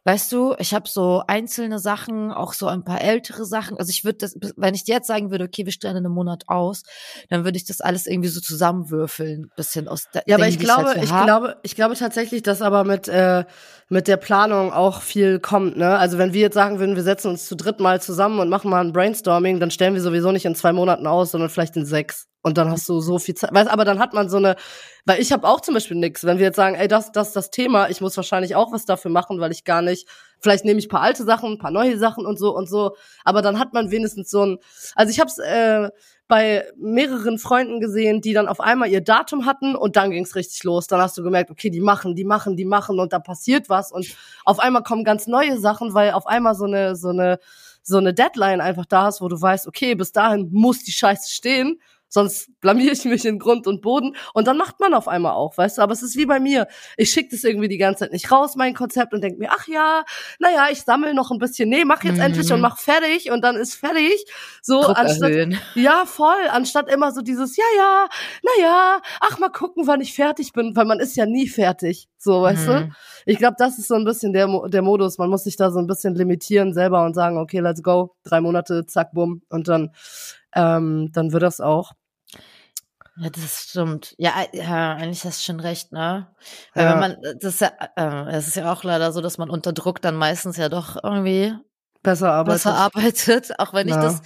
[0.07, 3.78] Weißt du, ich habe so einzelne Sachen, auch so ein paar ältere Sachen.
[3.78, 6.14] Also ich würde das, wenn ich dir jetzt sagen würde, okay, wir stellen in einem
[6.14, 6.82] Monat aus,
[7.30, 10.66] dann würde ich das alles irgendwie so zusammenwürfeln, bisschen aus der Ja, aber Dingen, ich
[10.66, 11.24] die halt glaube, ich hab.
[11.24, 13.45] glaube, ich glaube tatsächlich, dass aber mit äh,
[13.89, 15.78] mit der Planung auch viel kommt.
[15.78, 15.97] Ne?
[15.97, 18.70] Also wenn wir jetzt sagen würden, wir setzen uns zu dritt mal zusammen und machen
[18.70, 21.87] mal ein Brainstorming, dann stellen wir sowieso nicht in zwei Monaten aus, sondern vielleicht in
[21.87, 22.26] sechs.
[22.47, 23.55] Und dann hast du so viel Zeit.
[23.55, 24.57] Weißt, aber dann hat man so eine,
[25.07, 26.25] weil ich habe auch zum Beispiel nix.
[26.25, 29.11] Wenn wir jetzt sagen, ey, das, das, das Thema, ich muss wahrscheinlich auch was dafür
[29.11, 30.07] machen, weil ich gar nicht.
[30.41, 32.97] Vielleicht nehme ich paar alte Sachen, paar neue Sachen und so und so.
[33.25, 34.59] Aber dann hat man wenigstens so ein.
[34.95, 35.89] Also ich habe es äh,
[36.29, 40.65] bei mehreren Freunden gesehen, die dann auf einmal ihr Datum hatten und dann ging's richtig
[40.65, 40.87] los.
[40.87, 43.91] Dann hast du gemerkt, okay, die machen, die machen, die machen und da passiert was
[43.91, 44.07] und
[44.45, 47.39] auf einmal kommen ganz neue Sachen, weil auf einmal so eine so eine
[47.83, 51.31] so eine Deadline einfach da ist, wo du weißt, okay, bis dahin muss die Scheiße
[51.31, 51.81] stehen,
[52.15, 55.59] sonst blamier ich mich in Grund und Boden und dann macht man auf einmal auch,
[55.59, 56.67] weißt du, aber es ist wie bei mir.
[56.97, 59.67] Ich schicke das irgendwie die ganze Zeit nicht raus, mein Konzept und denk mir, ach
[59.69, 60.05] ja,
[60.39, 62.21] naja, ich sammle noch ein bisschen, nee, mach jetzt Mhm.
[62.23, 64.25] endlich und mach fertig und dann ist fertig.
[64.62, 65.59] So Druck anstatt erhöhen.
[65.75, 66.49] ja, voll.
[66.51, 68.09] Anstatt immer so dieses, ja, ja,
[68.43, 72.09] na ja, ach, mal gucken, wann ich fertig bin, weil man ist ja nie fertig.
[72.17, 72.73] So, weißt du?
[72.81, 72.93] Mhm.
[73.27, 75.19] Ich glaube, das ist so ein bisschen der, der Modus.
[75.19, 78.15] Man muss sich da so ein bisschen limitieren selber und sagen, okay, let's go.
[78.25, 79.43] Drei Monate, zack, bumm.
[79.51, 79.91] Und dann,
[80.55, 81.93] ähm, dann wird das auch.
[83.17, 84.15] Ja, das stimmt.
[84.19, 86.27] Ja, äh, ja, eigentlich hast du schon recht, ne?
[86.75, 86.91] Weil Ja.
[86.93, 89.73] wenn man, das ist ja, äh, es ist ja auch leider so, dass man unter
[89.73, 91.55] Druck dann meistens ja doch irgendwie
[92.03, 92.65] Besser arbeitet.
[92.65, 94.03] besser arbeitet, auch wenn ich Ja.
[94.03, 94.21] das,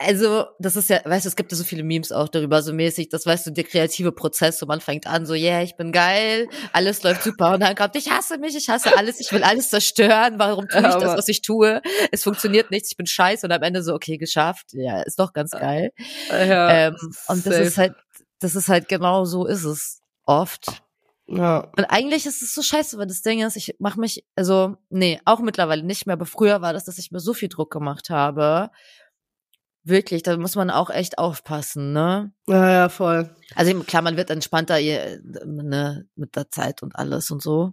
[0.00, 2.72] also, das ist ja, weißt du, es gibt ja so viele Memes auch darüber, so
[2.72, 5.92] mäßig, das weißt du, der kreative Prozess, so man fängt an, so, yeah, ich bin
[5.92, 9.44] geil, alles läuft super, und dann kommt, ich hasse mich, ich hasse alles, ich will
[9.44, 11.82] alles zerstören, warum tue ich das, was ich tue?
[12.10, 15.34] Es funktioniert nichts, ich bin scheiße, und am Ende so, okay, geschafft, ja, ist doch
[15.34, 15.92] ganz geil.
[16.30, 16.96] Ja, ähm,
[17.28, 17.62] und das safe.
[17.62, 17.94] ist halt,
[18.38, 20.82] das ist halt genau so ist es oft.
[21.26, 21.70] Ja.
[21.76, 25.20] Und eigentlich ist es so scheiße, weil das Ding ist, ich mache mich, also, nee,
[25.24, 28.10] auch mittlerweile nicht mehr, aber früher war das, dass ich mir so viel Druck gemacht
[28.10, 28.70] habe.
[29.82, 32.32] Wirklich, da muss man auch echt aufpassen, ne?
[32.46, 33.34] Ja, ja, voll.
[33.54, 37.72] Also klar, man wird entspannter ne, mit der Zeit und alles und so.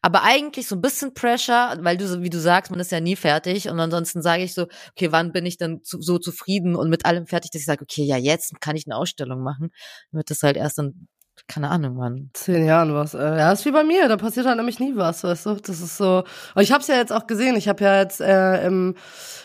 [0.00, 3.00] Aber eigentlich so ein bisschen Pressure, weil du, so wie du sagst, man ist ja
[3.00, 3.68] nie fertig.
[3.68, 7.04] Und ansonsten sage ich so, okay, wann bin ich dann zu, so zufrieden und mit
[7.04, 9.70] allem fertig, dass ich sage, okay, ja, jetzt kann ich eine Ausstellung machen.
[10.10, 11.08] Dann wird das halt erst dann,
[11.48, 12.30] keine Ahnung, wann.
[12.32, 13.14] Zehn Jahren was.
[13.14, 14.08] Äh, ja, ist wie bei mir.
[14.08, 15.54] Da passiert halt nämlich nie was, weißt du.
[15.54, 16.24] Das ist so.
[16.54, 17.56] Und ich habe es ja jetzt auch gesehen.
[17.56, 18.94] Ich habe ja jetzt äh, im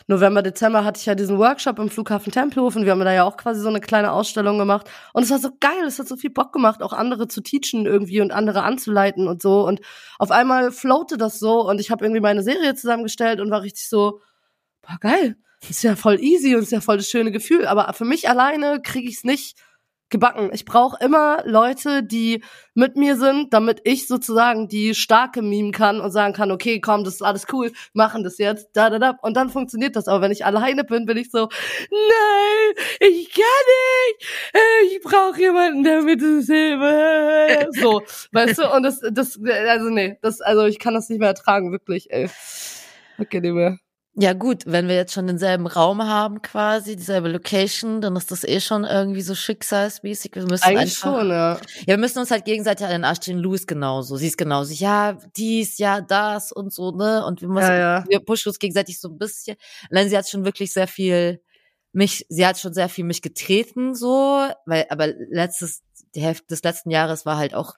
[0.08, 3.24] November, Dezember hatte ich ja diesen Workshop im Flughafen Tempelhof und wir haben da ja
[3.24, 4.90] auch quasi so eine kleine Ausstellung gemacht.
[5.14, 5.84] Und es war so geil.
[5.86, 9.42] Es hat so viel Bock gemacht, auch andere zu teachen irgendwie und andere anzuleiten und
[9.42, 9.66] so.
[9.66, 9.82] Und
[10.18, 13.88] auf einmal floatte das so und ich habe irgendwie meine Serie zusammengestellt und war richtig
[13.88, 14.22] so,
[14.82, 15.36] boah, geil.
[15.70, 17.68] Ist ja voll easy und ist ja voll das schöne Gefühl.
[17.68, 19.58] Aber für mich alleine kriege ich es nicht
[20.12, 20.52] gebacken.
[20.54, 22.44] Ich brauche immer Leute, die
[22.76, 27.04] mit mir sind, damit ich sozusagen die starke mimen kann und sagen kann, okay, komm,
[27.04, 29.18] das ist alles cool, machen das jetzt, da, da, da.
[29.22, 30.08] Und dann funktioniert das.
[30.08, 31.50] Aber wenn ich alleine bin, bin ich so,
[31.90, 37.74] nein, ich kann nicht, ich brauche jemanden, der mit es hilft.
[37.82, 38.72] So, weißt du?
[38.72, 42.30] Und das, das, also nee, das, also ich kann das nicht mehr ertragen, wirklich, ey.
[43.18, 43.80] Okay, nicht mehr.
[44.16, 48.44] Ja gut, wenn wir jetzt schon denselben Raum haben quasi, dieselbe Location, dann ist das
[48.44, 50.36] eh schon irgendwie so schicksalsmäßig.
[50.36, 51.54] Wir müssen Eigentlich einfach, schon, ja.
[51.56, 53.38] Ja, wir müssen uns halt gegenseitig an den Arsch stehen.
[53.40, 54.18] Louis genauso.
[54.18, 54.74] Sie ist genauso.
[54.74, 57.26] Ja, dies, ja, das und so, ne?
[57.26, 58.06] Und wir müssen, Ja, ja.
[58.10, 59.56] wir pushen uns gegenseitig so ein bisschen.
[59.90, 61.42] Nein, sie hat schon wirklich sehr viel
[61.94, 65.84] mich, sie hat schon sehr viel mich getreten, so, weil, aber letztes,
[66.16, 67.76] die Hälfte des letzten Jahres war halt auch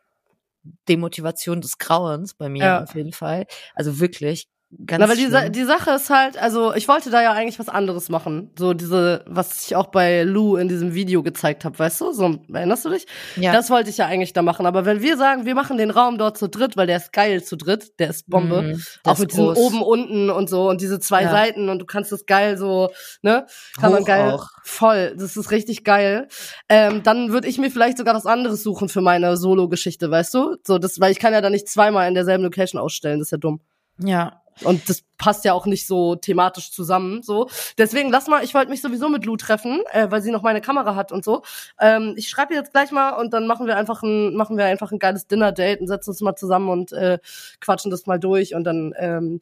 [0.89, 2.83] Demotivation des Grauens bei mir Ja.
[2.83, 3.45] auf jeden Fall.
[3.75, 4.47] Also wirklich
[4.85, 7.69] ganz Na, weil die, die Sache ist halt, also ich wollte da ja eigentlich was
[7.69, 8.51] anderes machen.
[8.57, 12.11] So diese, was ich auch bei Lou in diesem Video gezeigt habe, weißt du?
[12.13, 13.05] So, erinnerst du dich?
[13.35, 13.51] ja.
[13.53, 14.65] Das wollte ich ja eigentlich da machen.
[14.65, 17.43] Aber wenn wir sagen, wir machen den Raum dort zu dritt, weil der ist geil
[17.43, 18.61] zu dritt, der ist Bombe.
[18.61, 19.57] Mhm, der auch ist mit diesem groß.
[19.57, 21.31] oben, unten und so und diese zwei Ja.
[21.31, 22.89] Seiten und du kannst das geil so,
[23.21, 23.45] ne?
[23.79, 24.31] Kann man Hoch geil.
[24.31, 24.47] auch.
[24.63, 25.15] Voll.
[25.17, 26.27] Das ist richtig geil.
[26.69, 30.55] Ähm, dann würde ich mir vielleicht sogar was anderes suchen für meine Solo-Geschichte, weißt du?
[30.65, 33.31] So, das, weil ich kann ja da nicht zweimal in derselben Location ausstellen, das ist
[33.31, 33.59] ja dumm.
[33.99, 34.41] Ja.
[34.61, 37.23] Und das passt ja auch nicht so thematisch zusammen.
[37.23, 38.43] So, deswegen lass mal.
[38.43, 41.23] Ich wollte mich sowieso mit Lou treffen, äh, weil sie noch meine Kamera hat und
[41.23, 41.43] so.
[41.79, 44.65] Ähm, ich schreibe ihr jetzt gleich mal und dann machen wir einfach ein machen wir
[44.65, 47.19] einfach ein geiles Dinner-Date und setzen uns mal zusammen und äh,
[47.61, 49.39] quatschen das mal durch und dann ähm,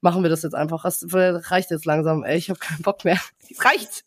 [0.00, 0.84] machen wir das jetzt einfach.
[0.84, 2.24] Das reicht jetzt langsam.
[2.24, 3.18] Ey, ich habe keinen Bock mehr.
[3.50, 4.04] Es reicht.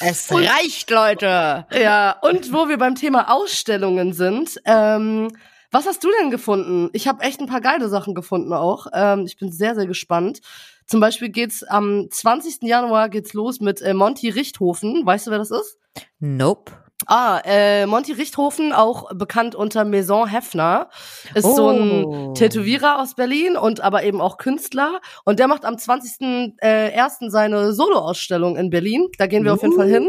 [0.00, 1.66] Es reicht, Leute.
[1.72, 5.28] Ja, und wo wir beim Thema Ausstellungen sind, ähm,
[5.74, 6.88] was hast du denn gefunden?
[6.92, 8.86] Ich habe echt ein paar geile Sachen gefunden auch.
[8.94, 10.40] Ähm, ich bin sehr, sehr gespannt.
[10.86, 12.62] Zum Beispiel geht's am 20.
[12.62, 15.04] Januar geht's los mit äh, Monty Richthofen.
[15.04, 15.78] Weißt du, wer das ist?
[16.20, 16.72] Nope.
[17.06, 20.88] Ah, äh, Monty Richthofen, auch bekannt unter Maison Hefner,
[21.34, 22.32] ist so ein Oh.
[22.34, 25.00] Tätowierer aus Berlin und aber eben auch Künstler.
[25.24, 27.26] Und der macht am 20.01.
[27.26, 29.08] Äh, seine Soloausstellung in Berlin.
[29.18, 30.08] Da gehen wir auf jeden Fall hin.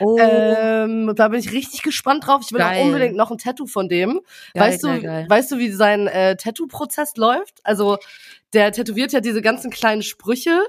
[0.00, 0.16] Oh.
[0.18, 2.42] Ähm, da bin ich richtig gespannt drauf.
[2.44, 2.80] Ich will Geil.
[2.80, 4.20] auch unbedingt noch ein Tattoo von dem.
[4.54, 5.26] Geil, weißt du, geil.
[5.28, 7.60] weißt du, wie sein äh, Tattoo-Prozess läuft?
[7.64, 7.98] Also
[8.54, 10.60] der tätowiert ja diese ganzen kleinen Sprüche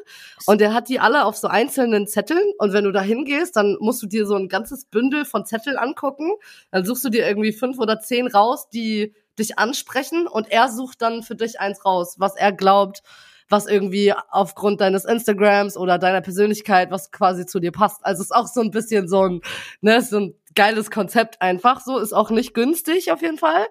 [0.46, 3.78] und der hat die alle auf so einzelnen Zetteln und wenn du da hingehst, dann
[3.80, 6.32] musst du dir so ein ganzes Bündel von Zetteln angucken.
[6.72, 11.02] Dann suchst du dir irgendwie fünf oder zehn raus, die dich ansprechen und er sucht
[11.02, 13.04] dann für dich eins raus, was er glaubt,
[13.50, 18.04] was irgendwie aufgrund deines Instagrams oder deiner Persönlichkeit, was quasi zu dir passt.
[18.04, 19.42] Also es ist auch so ein bisschen so ein,
[19.82, 21.82] ne, so ein geiles Konzept einfach.
[21.82, 23.66] So ist auch nicht günstig auf jeden Fall,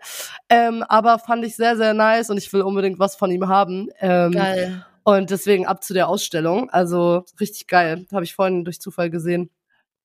[0.48, 3.88] ähm, aber fand ich sehr sehr nice und ich will unbedingt was von ihm haben.
[4.00, 4.84] Ähm, Geil.
[5.02, 6.70] und deswegen ab zu der Ausstellung.
[6.70, 9.50] Also richtig geil, habe ich vorhin durch Zufall gesehen.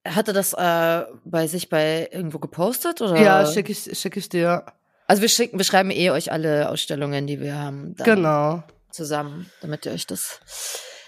[0.07, 3.19] Hatte das äh, bei sich bei irgendwo gepostet oder?
[3.21, 4.65] Ja, schicke ich schick ich dir.
[5.07, 8.63] Also wir schicken, wir schreiben eh euch alle Ausstellungen, die wir haben, Genau.
[8.91, 10.39] zusammen, damit ihr euch das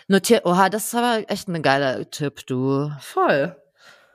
[0.08, 0.44] notiert.
[0.46, 2.92] Oha, das ist aber echt ein geiler Tipp, du.
[3.00, 3.56] Voll.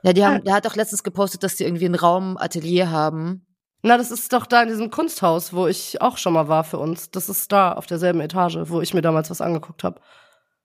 [0.03, 0.27] Ja, die Ja.
[0.33, 3.45] haben, der hat doch letztens gepostet, dass die irgendwie einen Raum Atelier haben.
[3.83, 6.77] Na, das ist doch da in diesem Kunsthaus, wo ich auch schon mal war für
[6.79, 7.11] uns.
[7.11, 10.01] Das ist da auf derselben Etage, wo ich mir damals was angeguckt habe.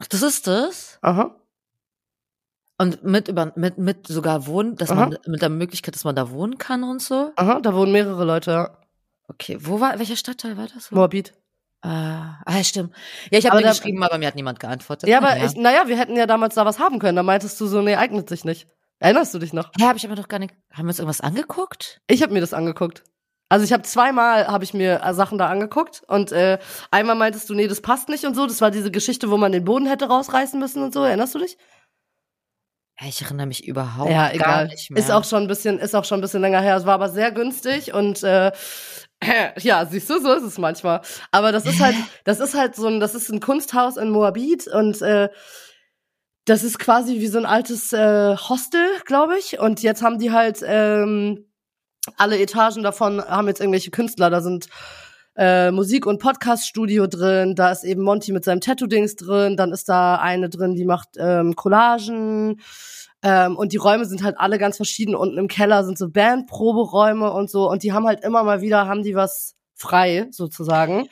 [0.00, 0.98] Ach, das ist das?
[1.02, 1.36] Aha.
[2.78, 5.00] Und mit über mit mit sogar wohnen, dass Aha.
[5.06, 7.30] man mit der Möglichkeit, dass man da wohnen kann und so.
[7.36, 8.50] Aha, da wohnen mehrere Leute.
[8.50, 8.78] ja.
[9.28, 10.90] Okay, wo war welcher Stadtteil war das?
[10.90, 11.32] Moabit.
[11.82, 12.94] Ah, ah, ja, stimmt.
[13.30, 15.08] Ja, ich habe dir geschrieben, aber mir hat niemand geantwortet.
[15.08, 15.44] Ja, aber Naja.
[15.46, 17.16] ich, naja, wir hätten ja damals da was haben können.
[17.16, 18.68] Da meintest du so, nee, eignet sich nicht.
[19.02, 19.70] Erinnerst du dich noch?
[19.78, 20.54] Hä, habe ich aber doch gar nicht.
[20.72, 22.00] Haben wir uns irgendwas angeguckt?
[22.06, 23.02] Ich habe mir das angeguckt.
[23.48, 26.58] Also ich habe zweimal habe ich mir äh, Sachen da angeguckt und äh,
[26.90, 28.46] einmal meintest du, nee, das passt nicht und so.
[28.46, 31.02] Das war diese Geschichte, wo man den Boden hätte rausreißen müssen und so.
[31.02, 31.58] Erinnerst du dich?
[33.04, 34.68] Ich erinnere mich überhaupt ja, gar egal.
[34.68, 35.02] nicht mehr.
[35.02, 36.76] Ist auch schon ein bisschen, ist auch schon ein bisschen länger her.
[36.76, 38.52] Es war aber sehr günstig und äh,
[39.58, 41.00] ja, siehst du, so ist es manchmal.
[41.32, 44.68] Aber das ist halt, das ist halt so ein, das ist ein Kunsthaus in Moabit
[44.68, 45.28] und äh,
[46.44, 49.58] das ist quasi wie so ein altes äh, Hostel, glaube ich.
[49.60, 51.46] Und jetzt haben die halt ähm,
[52.16, 54.28] alle Etagen davon haben jetzt irgendwelche Künstler.
[54.28, 54.66] Da sind
[55.36, 57.54] äh, Musik- und Podcast-Studio drin.
[57.54, 59.56] Da ist eben Monty mit seinem Tattoo-Dings drin.
[59.56, 62.60] Dann ist da eine drin, die macht ähm, Collagen.
[63.22, 65.14] Ähm, und die Räume sind halt alle ganz verschieden.
[65.14, 67.70] Unten im Keller sind so Bandproberäume und so.
[67.70, 71.08] Und die haben halt immer mal wieder, haben die was frei, sozusagen.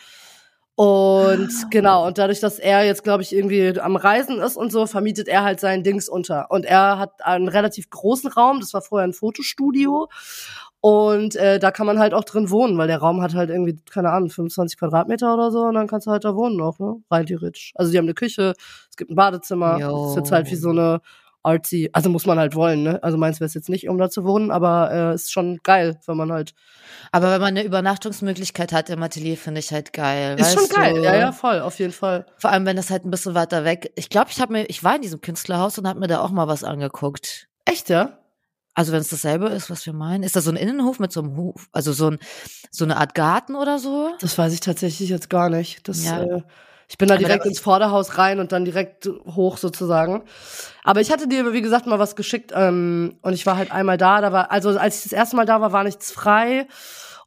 [0.81, 4.87] Und genau, und dadurch, dass er jetzt, glaube ich, irgendwie am Reisen ist und so,
[4.87, 6.51] vermietet er halt seinen Dings unter.
[6.51, 10.09] Und er hat einen relativ großen Raum, das war vorher ein Fotostudio.
[10.81, 13.78] Und äh, da kann man halt auch drin wohnen, weil der Raum hat halt irgendwie,
[13.91, 16.97] keine Ahnung, 25 Quadratmeter oder so und dann kannst du halt da wohnen auch, ne?
[17.11, 17.74] Rein theoretisch.
[17.74, 18.55] Also die haben eine Küche,
[18.89, 19.76] es gibt ein Badezimmer.
[19.76, 21.03] Es ist jetzt halt wie so eine
[21.43, 21.91] artsy.
[21.93, 23.03] Also muss man halt wollen, ne?
[23.03, 25.99] Also meins wäre es jetzt nicht, um da zu wohnen, aber äh, ist schon geil,
[26.07, 26.53] wenn man halt.
[27.12, 30.38] Aber wenn man eine Übernachtungsmöglichkeit hat im Atelier, finde ich halt geil.
[30.38, 31.03] Ist schon geil, du?
[31.03, 32.26] ja, ja, voll, auf jeden Fall.
[32.36, 33.93] Vor allem, wenn das halt ein bisschen weiter weg.
[33.97, 36.30] Ich glaube, ich habe mir, ich war in diesem Künstlerhaus und habe mir da auch
[36.30, 37.49] mal was angeguckt.
[37.64, 38.18] Echt, ja?
[38.74, 41.20] Also wenn es dasselbe ist, was wir meinen, ist da so ein Innenhof mit so
[41.20, 42.18] einem Hof, also so ein
[42.70, 44.12] so eine Art Garten oder so?
[44.20, 45.88] Das weiß ich tatsächlich jetzt gar nicht.
[45.88, 46.22] Das, Ja.
[46.22, 46.43] äh,
[46.91, 50.24] ich bin da Aber direkt ins Vorderhaus rein und dann direkt hoch sozusagen.
[50.82, 53.97] Aber ich hatte dir, wie gesagt, mal was geschickt ähm, und ich war halt einmal
[53.97, 54.20] da.
[54.20, 56.66] Da war, also als ich das erste Mal da war, war nichts frei.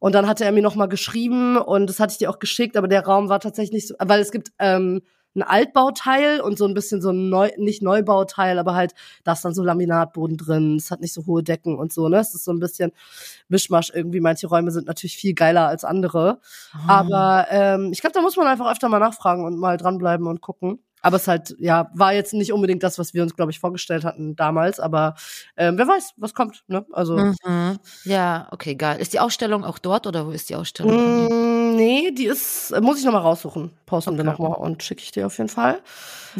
[0.00, 2.76] Und dann hatte er mir noch mal geschrieben und das hatte ich dir auch geschickt,
[2.76, 5.00] aber der Raum war tatsächlich nicht so, weil es gibt ähm,
[5.34, 9.44] ein Altbauteil und so ein bisschen so ein Neu, nicht Neubauteil, aber halt, da ist
[9.44, 12.18] dann so Laminatboden drin, es hat nicht so hohe Decken und so, ne?
[12.18, 12.92] Es ist so ein bisschen
[13.48, 14.20] Mischmasch irgendwie.
[14.20, 16.40] Manche Räume sind natürlich viel geiler als andere.
[16.72, 17.00] Ah.
[17.00, 20.40] Aber ähm, ich glaube, da muss man einfach öfter mal nachfragen und mal dranbleiben und
[20.40, 20.80] gucken.
[21.04, 24.04] Aber es halt, ja, war jetzt nicht unbedingt das, was wir uns, glaube ich, vorgestellt
[24.04, 24.80] hatten damals.
[24.80, 25.14] Aber
[25.56, 26.86] ähm, wer weiß, was kommt, ne?
[26.92, 27.16] Also.
[27.18, 27.78] Mhm.
[28.04, 28.98] Ja, okay, geil.
[29.00, 30.94] Ist die Ausstellung auch dort oder wo ist die Ausstellung?
[30.94, 33.70] Mm, nee, die ist, muss ich nochmal raussuchen.
[33.84, 34.30] Posten wir Okay.
[34.32, 35.80] nochmal und schicke ich dir auf jeden Fall.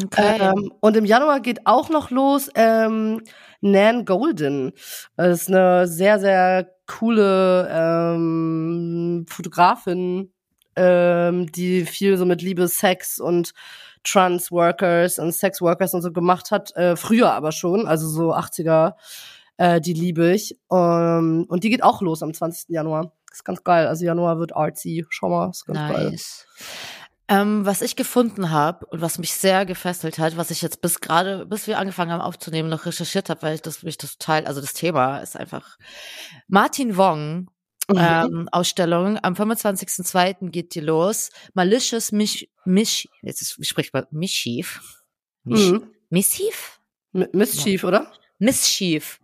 [0.03, 0.37] Okay.
[0.39, 3.21] Ähm, und im Januar geht auch noch los ähm,
[3.61, 4.73] Nan Golden.
[5.15, 10.31] Das ist eine sehr, sehr coole ähm, Fotografin,
[10.75, 13.53] ähm, die viel so mit Liebe, Sex und
[14.05, 16.75] Trans-Workers und Sex-Workers und so gemacht hat.
[16.75, 18.93] Äh, früher aber schon, also so 80er.
[19.57, 20.57] Äh, die liebe ich.
[20.71, 22.69] Ähm, und die geht auch los am 20.
[22.69, 23.13] Januar.
[23.31, 23.87] Ist ganz geil.
[23.87, 25.05] Also Januar wird artsy.
[25.09, 26.09] Schau mal, ist ganz geil.
[26.11, 26.47] nice.
[27.27, 31.01] Ähm, was ich gefunden habe und was mich sehr gefesselt hat, was ich jetzt bis
[31.01, 34.61] gerade, bis wir angefangen haben aufzunehmen, noch recherchiert habe, weil ich das mich total, also
[34.61, 35.79] das Thema ist einfach
[36.47, 37.49] Martin Wong
[37.89, 37.97] Mhm.
[37.97, 39.17] ähm, Ausstellung.
[39.21, 40.49] Am 25.02.
[40.49, 41.29] geht die los.
[41.53, 44.81] Malicious Mich, Mich, jetzt ist, spricht man, Mischief?
[45.43, 45.91] Mich, Mhm.
[46.09, 46.79] Missiv?
[47.13, 48.11] M- Mischief, oder?
[48.39, 49.19] Mischief.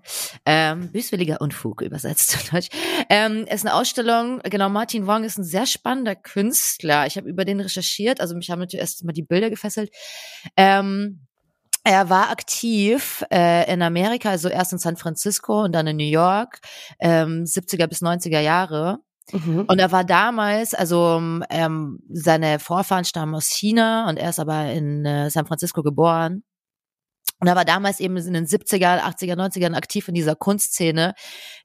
[0.45, 2.69] Ähm, böswilliger Unfug übersetzt zu Deutsch.
[3.09, 7.07] Ähm, ist eine Ausstellung, genau, Martin Wong ist ein sehr spannender Künstler.
[7.07, 9.91] Ich habe über den recherchiert, also mich haben natürlich erst mal die Bilder gefesselt.
[10.55, 11.27] Ähm,
[11.83, 16.03] er war aktiv äh, in Amerika, also erst in San Francisco und dann in New
[16.03, 16.59] York,
[16.99, 18.99] ähm, 70er bis 90er Jahre.
[19.31, 19.65] Mhm.
[19.67, 24.71] Und er war damals, also ähm, seine Vorfahren stammen aus China und er ist aber
[24.71, 26.43] in äh, San Francisco geboren.
[27.39, 31.15] Und er war damals eben in den 70er, 80er, 90ern aktiv in dieser Kunstszene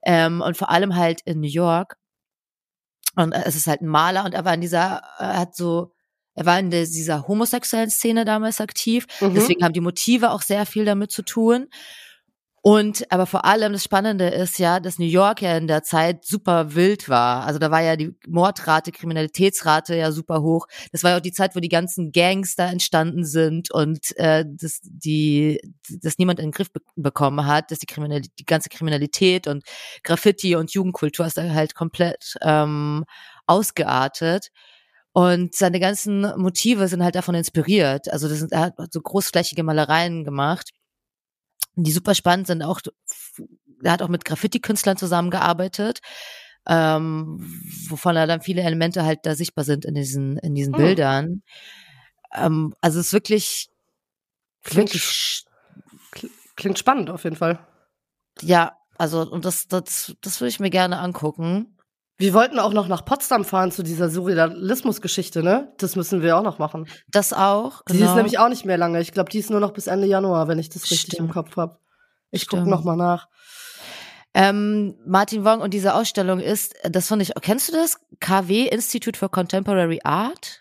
[0.04, 1.96] ähm, und vor allem halt in New York.
[3.16, 5.92] Und äh, es ist halt ein Maler und er war in dieser, er hat so,
[6.36, 9.06] er war in der, dieser homosexuellen Szene damals aktiv.
[9.20, 9.34] Mhm.
[9.34, 11.68] Deswegen haben die Motive auch sehr viel damit zu tun.
[12.66, 16.24] Und aber vor allem das Spannende ist ja, dass New York ja in der Zeit
[16.24, 17.44] super wild war.
[17.44, 20.66] Also da war ja die Mordrate, Kriminalitätsrate ja super hoch.
[20.90, 24.44] Das war ja auch die Zeit, wo die ganzen Gangs da entstanden sind und äh,
[24.44, 25.60] dass die,
[26.02, 29.62] dass niemand in den Griff be bekommen hat, dass die Kriminalität, die ganze Kriminalität und
[30.02, 33.04] Graffiti und Jugendkultur ist da halt komplett ähm,
[33.46, 34.50] ausgeartet.
[35.16, 38.12] Und seine ganzen Motive sind halt davon inspiriert.
[38.12, 40.72] Also das sind, er hat so großflächige Malereien gemacht
[41.76, 42.62] die super spannend sind.
[42.62, 42.80] Auch
[43.82, 46.00] er hat auch mit Graffiti-Künstlern zusammengearbeitet,
[46.66, 47.38] ähm,
[47.88, 50.82] wovon er dann viele Elemente halt da sichtbar sind in diesen in diesen Hm.
[50.82, 51.42] Bildern.
[52.34, 53.68] Ähm, also es ist wirklich
[54.64, 55.44] Klingt, wirklich
[56.12, 57.58] kl- klingt spannend auf jeden Fall.
[58.40, 61.75] ja, also und das das das würde ich mir gerne angucken.
[62.18, 65.72] Wir wollten auch noch nach Potsdam fahren zu dieser Surrealismus-Geschichte, ne?
[65.76, 66.88] Das müssen wir auch noch machen.
[67.08, 67.82] Das auch.
[67.90, 68.10] Die genau.
[68.10, 69.00] ist nämlich auch nicht mehr lange.
[69.00, 71.28] Ich glaube, die ist nur noch bis Ende Januar, wenn ich das richtig Stimmt.
[71.28, 71.78] im Kopf habe.
[72.30, 72.70] Ich gucke Stimmt.
[72.70, 73.28] noch mal nach.
[74.32, 77.98] Ähm, Martin Wong und diese Ausstellung ist, das fand ich, kennst du das?
[78.20, 80.60] KW Institute for Contemporary Art?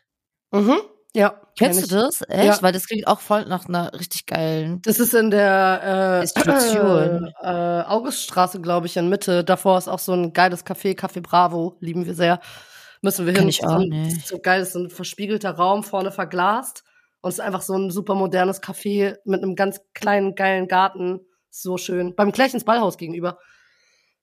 [0.52, 0.78] Mhm.
[1.16, 1.30] Ja.
[1.58, 2.22] kenn Kennst du das?
[2.28, 2.46] Echt?
[2.46, 2.62] Ja.
[2.62, 4.82] Weil das klingt auch voll nach einer richtig geilen.
[4.84, 7.34] Das ist in der äh, Institution.
[7.42, 9.44] Äh, Auguststraße, glaube ich, in Mitte.
[9.44, 11.78] Davor ist auch so ein geiles Café, Café Bravo.
[11.80, 12.40] Lieben wir sehr.
[13.02, 13.50] Müssen wir Kenn hin.
[13.50, 14.28] ich auch nicht.
[14.28, 16.84] so geil, das ist so ein verspiegelter Raum, vorne verglast.
[17.22, 21.20] Und es ist einfach so ein super modernes Café mit einem ganz kleinen, geilen Garten.
[21.52, 22.16] So schön.
[22.16, 23.38] Beim Klärchens Ballhaus gegenüber.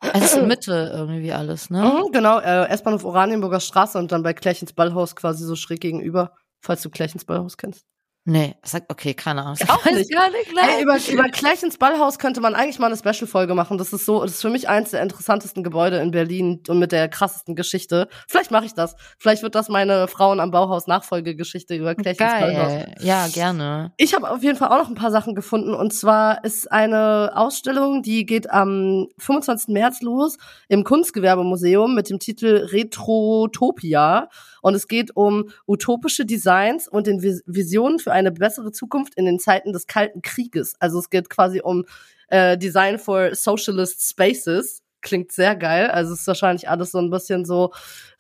[0.00, 1.82] Es ist in Mitte irgendwie alles, ne?
[1.82, 6.32] Mhm, genau, äh, S-Bahnhof Oranienburger Straße und dann bei Klärchens Ballhaus quasi so schräg gegenüber,
[6.62, 7.84] falls du Klärchens Ballhaus kennst.
[8.24, 9.56] Nee, sag, okay, keine Ahnung.
[9.66, 10.12] Auch nicht.
[10.12, 13.78] Gar nicht, Ey, über, über Klärchens Ballhaus könnte man eigentlich mal eine Special-Folge machen.
[13.78, 16.92] Das ist so, das ist für mich eins der interessantesten Gebäude in Berlin und mit
[16.92, 18.08] der krassesten Geschichte.
[18.28, 18.94] Vielleicht mache ich das.
[19.18, 22.72] Vielleicht wird das meine Frauen am Bauhaus Nachfolgegeschichte über Klärchens Ballhaus.
[22.72, 22.94] Geil.
[23.00, 23.92] Ja, gerne.
[23.96, 25.74] Ich habe auf jeden Fall auch noch ein paar Sachen gefunden.
[25.74, 29.74] Und zwar ist eine Ausstellung, die geht am 25.
[29.74, 30.36] März los
[30.68, 34.28] im Kunstgewerbemuseum mit dem Titel Retrotopia.
[34.62, 39.26] Und es geht um utopische Designs und den Vis Visionen für eine bessere Zukunft in
[39.26, 40.74] den Zeiten des Kalten Krieges.
[40.78, 41.84] Also es geht quasi um
[42.28, 44.82] äh, Design for Socialist Spaces.
[45.02, 45.90] Klingt sehr geil.
[45.90, 47.72] Also es ist wahrscheinlich alles so ein bisschen so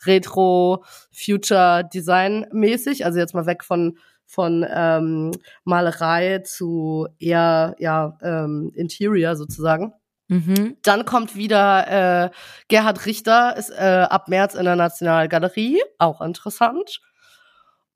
[0.04, 3.06] Retro, Future Design mäßig.
[3.06, 5.30] Also jetzt mal weg von von ähm,
[5.64, 9.92] Malerei zu eher ja ähm, Interior sozusagen.
[10.28, 10.76] Mhm.
[10.82, 12.30] Dann kommt wieder äh,
[12.68, 17.00] Gerhard Richter, ist äh, ab März in der Nationalgalerie, auch interessant.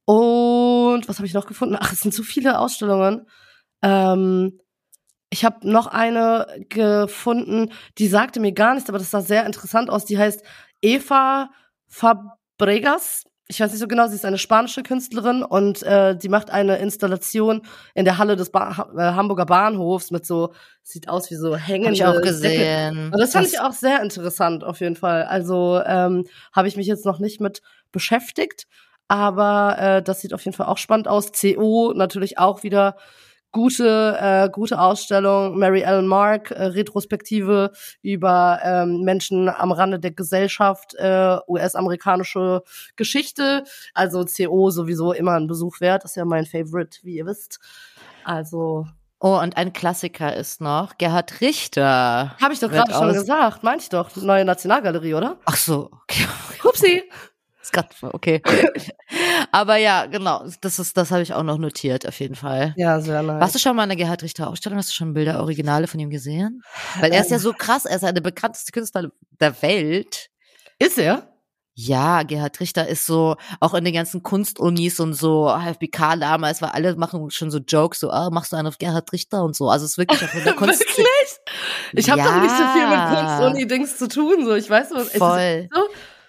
[0.04, 1.76] Und was habe ich noch gefunden?
[1.78, 3.26] Ach, es sind so viele Ausstellungen.
[3.82, 4.60] Ähm,
[5.30, 9.90] ich habe noch eine gefunden, die sagte mir gar nichts, aber das sah sehr interessant
[9.90, 10.04] aus.
[10.04, 10.42] Die heißt
[10.80, 11.50] Eva
[11.88, 16.50] Fabregas ich weiß nicht so genau, sie ist eine spanische Künstlerin und äh, die macht
[16.50, 17.62] eine Installation
[17.94, 22.04] in der Halle des ba äh, Hamburger Bahnhofs mit so, sieht aus wie so hängende.
[22.04, 23.12] Hab ich auch gesehen.
[23.12, 25.24] Und das fand das ich auch sehr interessant auf jeden Fall.
[25.24, 28.66] Also ähm, habe ich mich jetzt noch nicht mit beschäftigt,
[29.06, 31.30] aber äh, das sieht auf jeden Fall auch spannend aus.
[31.30, 32.96] CO natürlich auch wieder
[33.56, 35.58] gute, äh, gute Ausstellung.
[35.58, 42.62] Mary Ellen Mark, äh, Retrospektive über ähm, Menschen am Rande der Gesellschaft, äh, US-amerikanische
[42.96, 43.64] Geschichte.
[43.94, 46.04] Also CO sowieso immer ein Besuch wert.
[46.04, 47.58] Das ist ja mein Favorite, wie ihr wisst.
[48.24, 48.86] Also
[49.18, 52.36] Oh, und ein Klassiker ist noch Gerhard Richter.
[52.38, 54.14] Habe ich doch gerade schon gesagt, meinte ich doch.
[54.16, 55.38] Neue Nationalgalerie, oder?
[55.46, 56.26] Ach so, okay.
[56.62, 57.02] Hupsi.
[57.66, 58.40] Ist grad, okay.
[59.50, 62.74] Aber ja, genau, das ist, das habe ich auch noch notiert, auf jeden Fall.
[62.76, 63.40] Ja, sehr nice.
[63.40, 64.78] Warst du schon mal in der Gerhard Richter Ausstellung?
[64.78, 66.62] Hast du schon Bilder, Originale von ihm gesehen?
[67.00, 69.10] Weil er ist ja so krass, er ist ja der bekannteste Künstler
[69.40, 70.28] der Welt.
[70.78, 71.26] Ist er?
[71.74, 76.70] Ja, Gerhard Richter ist so, auch in den ganzen Kunstunis und so, HFBK damals, weil
[76.70, 79.68] alle machen schon so Jokes, so, ah, machst du einen auf Gerhard Richter und so.
[79.68, 80.78] Also es ist wirklich auch in der Kunst.
[80.78, 81.06] wirklich?
[81.94, 82.26] Ich habe ja.
[82.26, 85.08] doch nicht so viel mit Kunstuni-Dings zu tun, so, ich weiß was.
[85.10, 85.68] Voll.
[85.74, 85.80] So?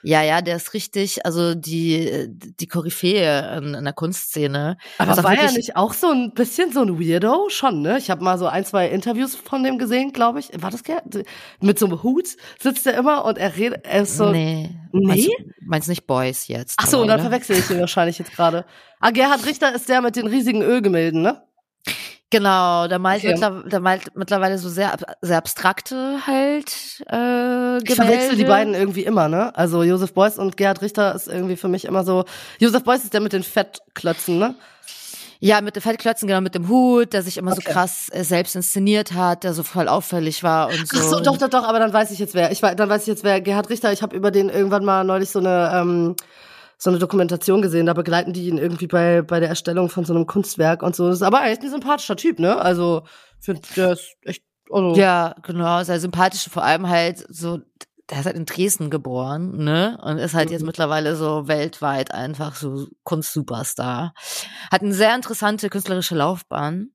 [0.08, 4.78] Ja, ja, der ist richtig, also die, die Koryphäe in, in der Kunstszene.
[5.00, 7.50] Aber also war er nicht auch so ein bisschen so ein Weirdo?
[7.50, 7.98] Schon, ne?
[7.98, 10.50] Ich habe mal so ein, zwei Interviews von dem gesehen, glaube ich.
[10.62, 11.26] War das Gerhard?
[11.60, 14.32] Mit so einem Hut sitzt er immer und er redet, er ist so.
[14.32, 14.70] Nee.
[14.94, 15.08] Nee?
[15.08, 15.30] Meinst,
[15.60, 16.76] meinst nicht Boys jetzt?
[16.78, 18.64] Ach so, und dann verwechsel ich ihn wahrscheinlich jetzt gerade.
[19.02, 21.44] Ah, Gerhard Richter ist der mit den riesigen Ölgemälden, ne?
[22.30, 23.32] Genau, der malt, okay.
[23.32, 27.84] mittler, der malt mittlerweile so sehr, sehr abstrakte halt äh, Gemälde.
[27.86, 29.56] Ich verwechsel die beiden irgendwie immer, ne?
[29.56, 32.26] Also Josef Beuys und Gerhard Richter ist irgendwie für mich immer so.
[32.60, 34.56] Josef Beuys ist der mit den Fettklötzen, ne?
[35.40, 37.62] Ja, mit den Fettklötzen, genau, mit dem Hut, der sich immer okay.
[37.66, 40.98] so krass äh, selbst inszeniert hat, der so voll auffällig war und so.
[41.00, 42.52] Ach so, doch, doch, doch, aber dann weiß ich jetzt wer.
[42.52, 43.40] Ich dann weiß ich jetzt wer.
[43.40, 46.16] Gerhard Richter, ich habe über den irgendwann mal neulich so eine ähm,
[46.78, 50.14] so eine Dokumentation gesehen, da begleiten die ihn irgendwie bei, bei der Erstellung von so
[50.14, 51.08] einem Kunstwerk und so.
[51.08, 52.58] Das ist aber echt ein sympathischer Typ, ne?
[52.58, 53.04] Also,
[53.40, 54.44] finde der ist echt.
[54.70, 57.60] Also ja, genau, sehr sympathisch, vor allem halt so,
[58.10, 59.98] der ist halt in Dresden geboren, ne?
[60.04, 60.54] Und ist halt mhm.
[60.54, 64.14] jetzt mittlerweile so weltweit einfach so Kunstsuperstar.
[64.70, 66.92] Hat eine sehr interessante künstlerische Laufbahn.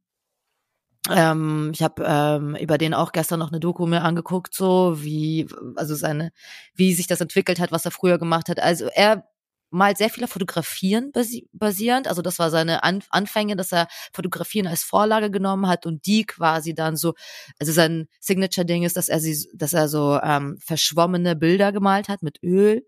[1.10, 5.48] Ähm, ich habe ähm, über den auch gestern noch eine Doku mir angeguckt, so wie,
[5.74, 6.30] also seine,
[6.74, 8.60] wie sich das entwickelt hat, was er früher gemacht hat.
[8.60, 9.24] Also er
[9.72, 12.08] mal sehr viel Fotografieren basi basierend.
[12.08, 16.24] Also das war seine An Anfänge, dass er Fotografieren als Vorlage genommen hat und die
[16.24, 17.14] quasi dann so,
[17.58, 22.22] also sein Signature-Ding ist, dass er sie, dass er so ähm, verschwommene Bilder gemalt hat
[22.22, 22.86] mit Öl.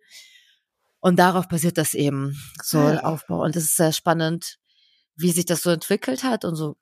[1.00, 3.02] Und darauf basiert das eben so ja.
[3.02, 3.42] Aufbau.
[3.42, 4.58] Und das ist sehr spannend,
[5.16, 6.76] wie sich das so entwickelt hat und so.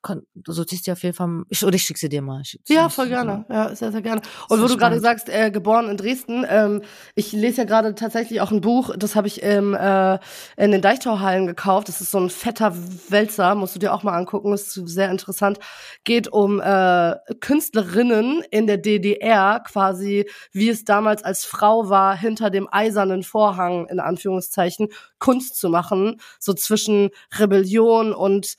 [0.47, 1.43] So ziehst du auf jeden Fall.
[1.49, 2.43] Ich, oder ich schick sie dir mal.
[2.69, 3.45] Ja, voll gerne.
[3.49, 4.23] Ja, sehr, sehr gerne.
[4.49, 6.83] Und wo du gerade sagst, äh, geboren in Dresden, ähm,
[7.15, 10.19] ich lese ja gerade tatsächlich auch ein Buch, das habe ich im, äh,
[10.57, 11.89] in den Deichtauhallen gekauft.
[11.89, 12.75] Das ist so ein fetter
[13.09, 15.59] Wälzer, musst du dir auch mal angucken, ist sehr interessant.
[16.05, 22.49] Geht um äh, Künstlerinnen in der DDR, quasi, wie es damals als Frau war, hinter
[22.49, 28.57] dem eisernen Vorhang, in Anführungszeichen, Kunst zu machen, so zwischen Rebellion und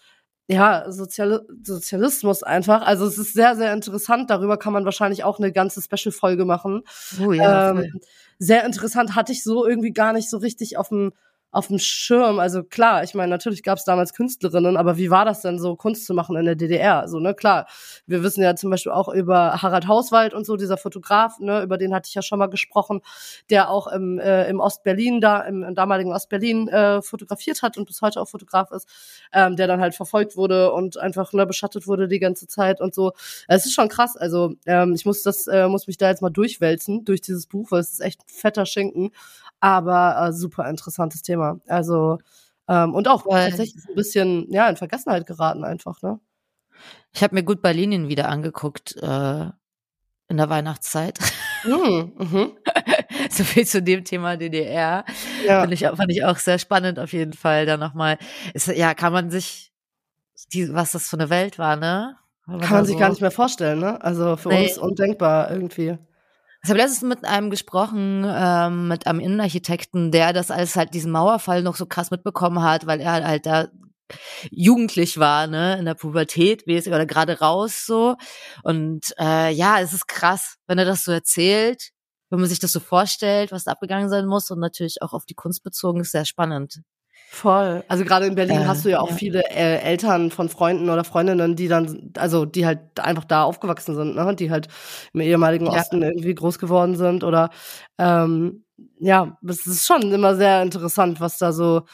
[0.47, 2.85] ja, Sozial Sozialismus einfach.
[2.85, 4.29] Also es ist sehr, sehr interessant.
[4.29, 6.83] Darüber kann man wahrscheinlich auch eine ganze Special-Folge machen.
[7.25, 7.71] Oh ja.
[7.71, 8.01] Ähm,
[8.39, 11.13] sehr interessant, hatte ich so irgendwie gar nicht so richtig auf dem
[11.53, 12.39] auf dem Schirm.
[12.39, 15.75] Also klar, ich meine, natürlich gab es damals Künstlerinnen, aber wie war das denn so,
[15.75, 16.99] Kunst zu machen in der DDR?
[16.99, 17.67] Also, ne, klar,
[18.07, 21.77] wir wissen ja zum Beispiel auch über Harald Hauswald und so, dieser Fotograf, ne, über
[21.77, 23.01] den hatte ich ja schon mal gesprochen,
[23.51, 27.85] der auch im, äh, im Ostberlin, da, im, im damaligen Ostberlin äh, fotografiert hat und
[27.85, 28.89] bis heute auch Fotograf ist,
[29.31, 32.95] ähm, der dann halt verfolgt wurde und einfach ne, beschattet wurde die ganze Zeit und
[32.95, 33.11] so.
[33.47, 34.17] Es ist schon krass.
[34.17, 37.69] Also, ähm, ich muss das, äh, muss mich da jetzt mal durchwälzen durch dieses Buch,
[37.69, 39.11] weil es ist echt ein fetter Schinken
[39.63, 41.42] aber äh, super interessantes Thema.
[41.67, 42.17] Also
[42.67, 46.19] ähm, und auch Weil, tatsächlich ein bisschen ja in Vergessenheit geraten einfach, ne?
[47.13, 49.45] Ich habe mir gut Berlin wieder angeguckt äh,
[50.27, 51.19] in der Weihnachtszeit.
[51.63, 52.51] Mm, mhm.
[53.29, 55.05] so viel zu dem Thema DDR.
[55.45, 55.61] Ja.
[55.61, 57.65] Fand ich, fand ich auch sehr spannend auf jeden Fall.
[57.65, 58.17] Da nochmal,
[58.75, 59.71] ja, kann man sich
[60.51, 62.17] die, was das für eine Welt war, ne?
[62.45, 64.01] Kann man sich so gar nicht mehr vorstellen, ne?
[64.03, 64.67] Also für nee.
[64.67, 65.97] uns undenkbar irgendwie.
[66.63, 71.11] Ich habe letztens mit einem gesprochen, ähm, mit einem Innenarchitekten, der das alles halt diesen
[71.11, 73.67] Mauerfall noch so krass mitbekommen hat, weil er halt da
[74.51, 78.15] jugendlich war, ne, in der Pubertät mäßig oder gerade raus so.
[78.63, 81.89] Und äh, ja, es ist krass, wenn er das so erzählt,
[82.29, 85.25] wenn man sich das so vorstellt, was da abgegangen sein muss und natürlich auch auf
[85.25, 86.81] die Kunst bezogen, ist sehr spannend.
[87.33, 87.83] Voll.
[87.87, 89.15] Also gerade in Berlin äh, hast du ja auch ja.
[89.15, 93.95] viele äh, Eltern von Freunden oder Freundinnen, die dann, also die halt einfach da aufgewachsen
[93.95, 94.35] sind, ne?
[94.35, 94.67] die halt
[95.13, 96.09] im ehemaligen Osten ja.
[96.09, 97.49] irgendwie groß geworden sind oder
[97.97, 98.63] ähm,
[98.99, 101.87] ja, es ist schon immer sehr interessant, was da so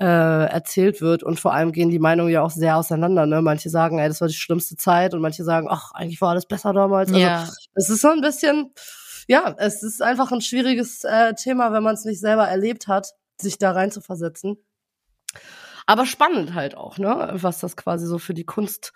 [0.00, 3.26] äh, erzählt wird und vor allem gehen die Meinungen ja auch sehr auseinander.
[3.26, 3.42] Ne?
[3.42, 6.46] Manche sagen, ey, das war die schlimmste Zeit und manche sagen, ach, eigentlich war alles
[6.46, 7.10] besser damals.
[7.10, 7.46] Also, ja.
[7.74, 8.72] Es ist so ein bisschen,
[9.28, 13.12] ja, es ist einfach ein schwieriges äh, Thema, wenn man es nicht selber erlebt hat,
[13.38, 14.56] sich da rein zu versetzen.
[15.86, 18.92] Aber spannend halt auch, ne, was das quasi so für die Kunst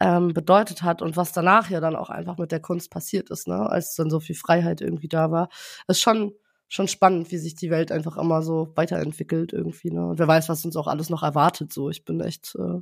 [0.00, 3.48] ähm, bedeutet hat und was danach ja dann auch einfach mit der Kunst passiert ist,
[3.48, 5.48] ne, als dann so viel Freiheit irgendwie da war.
[5.86, 6.32] Das ist schon
[6.68, 9.90] schon spannend, wie sich die Welt einfach immer so weiterentwickelt irgendwie.
[9.90, 10.06] Ne?
[10.06, 11.72] Und wer weiß, was uns auch alles noch erwartet.
[11.72, 12.80] So, ich bin echt äh,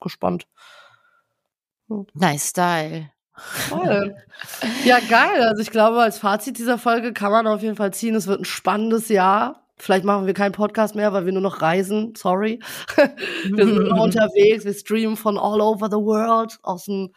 [0.00, 0.46] gespannt.
[1.88, 2.06] Hm.
[2.12, 3.10] Nice Style.
[3.34, 4.14] Voll.
[4.84, 5.42] Ja, geil.
[5.42, 8.40] Also ich glaube, als Fazit dieser Folge kann man auf jeden Fall ziehen, es wird
[8.40, 9.61] ein spannendes Jahr.
[9.78, 12.14] Vielleicht machen wir keinen Podcast mehr, weil wir nur noch reisen.
[12.16, 12.60] Sorry.
[12.96, 14.64] wir sind immer unterwegs.
[14.64, 17.12] Wir streamen von all over the world, aus dem,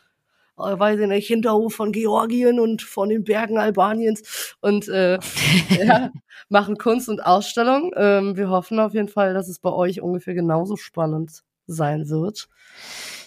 [0.58, 5.20] äh, weiß ich nicht, Hinterhof von Georgien und von den Bergen Albaniens und äh,
[5.70, 6.12] ja,
[6.50, 7.92] machen Kunst und Ausstellung.
[7.96, 12.48] Ähm, wir hoffen auf jeden Fall, dass es bei euch ungefähr genauso spannend sein wird.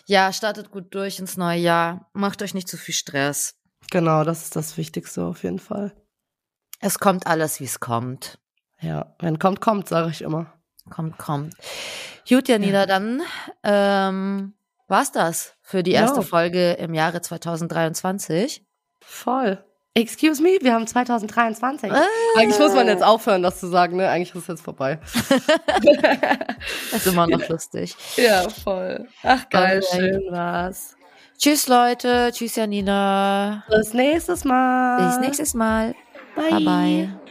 [0.07, 2.09] Ja, startet gut durch ins neue Jahr.
[2.15, 3.55] Macht euch nicht zu viel Stress.
[3.91, 5.93] Genau, das ist das Wichtigste auf jeden Fall.
[6.81, 8.39] Es kommt alles, wie es kommt.
[8.81, 10.47] Ja, wenn kommt, kommt, sage ich immer.
[10.91, 11.55] Kommt, kommt.
[12.29, 12.87] Gut, Janina, ja.
[12.87, 13.23] dann
[13.63, 14.55] ähm,
[14.87, 16.27] war's das für die erste ja.
[16.27, 18.65] Folge im Jahre 2023.
[19.01, 19.65] Voll.
[19.95, 21.91] Excuse me, wir haben 2023.
[21.91, 22.05] Ah.
[22.37, 24.09] Eigentlich muss man jetzt aufhören, das zu sagen, ne?
[24.09, 25.01] Eigentlich ist es jetzt vorbei.
[26.93, 27.97] das ist immer noch lustig.
[28.17, 29.09] Ja, voll.
[29.25, 29.99] Ach, geil, okay.
[29.99, 30.97] schön war's.
[31.37, 32.31] Tschüss, Leute.
[32.33, 33.65] Tschüss, Janina.
[33.69, 35.09] Bis nächstes Mal.
[35.09, 35.95] Bis nächstes Mal.
[36.37, 36.65] Bye, bye.
[36.65, 37.28] bye.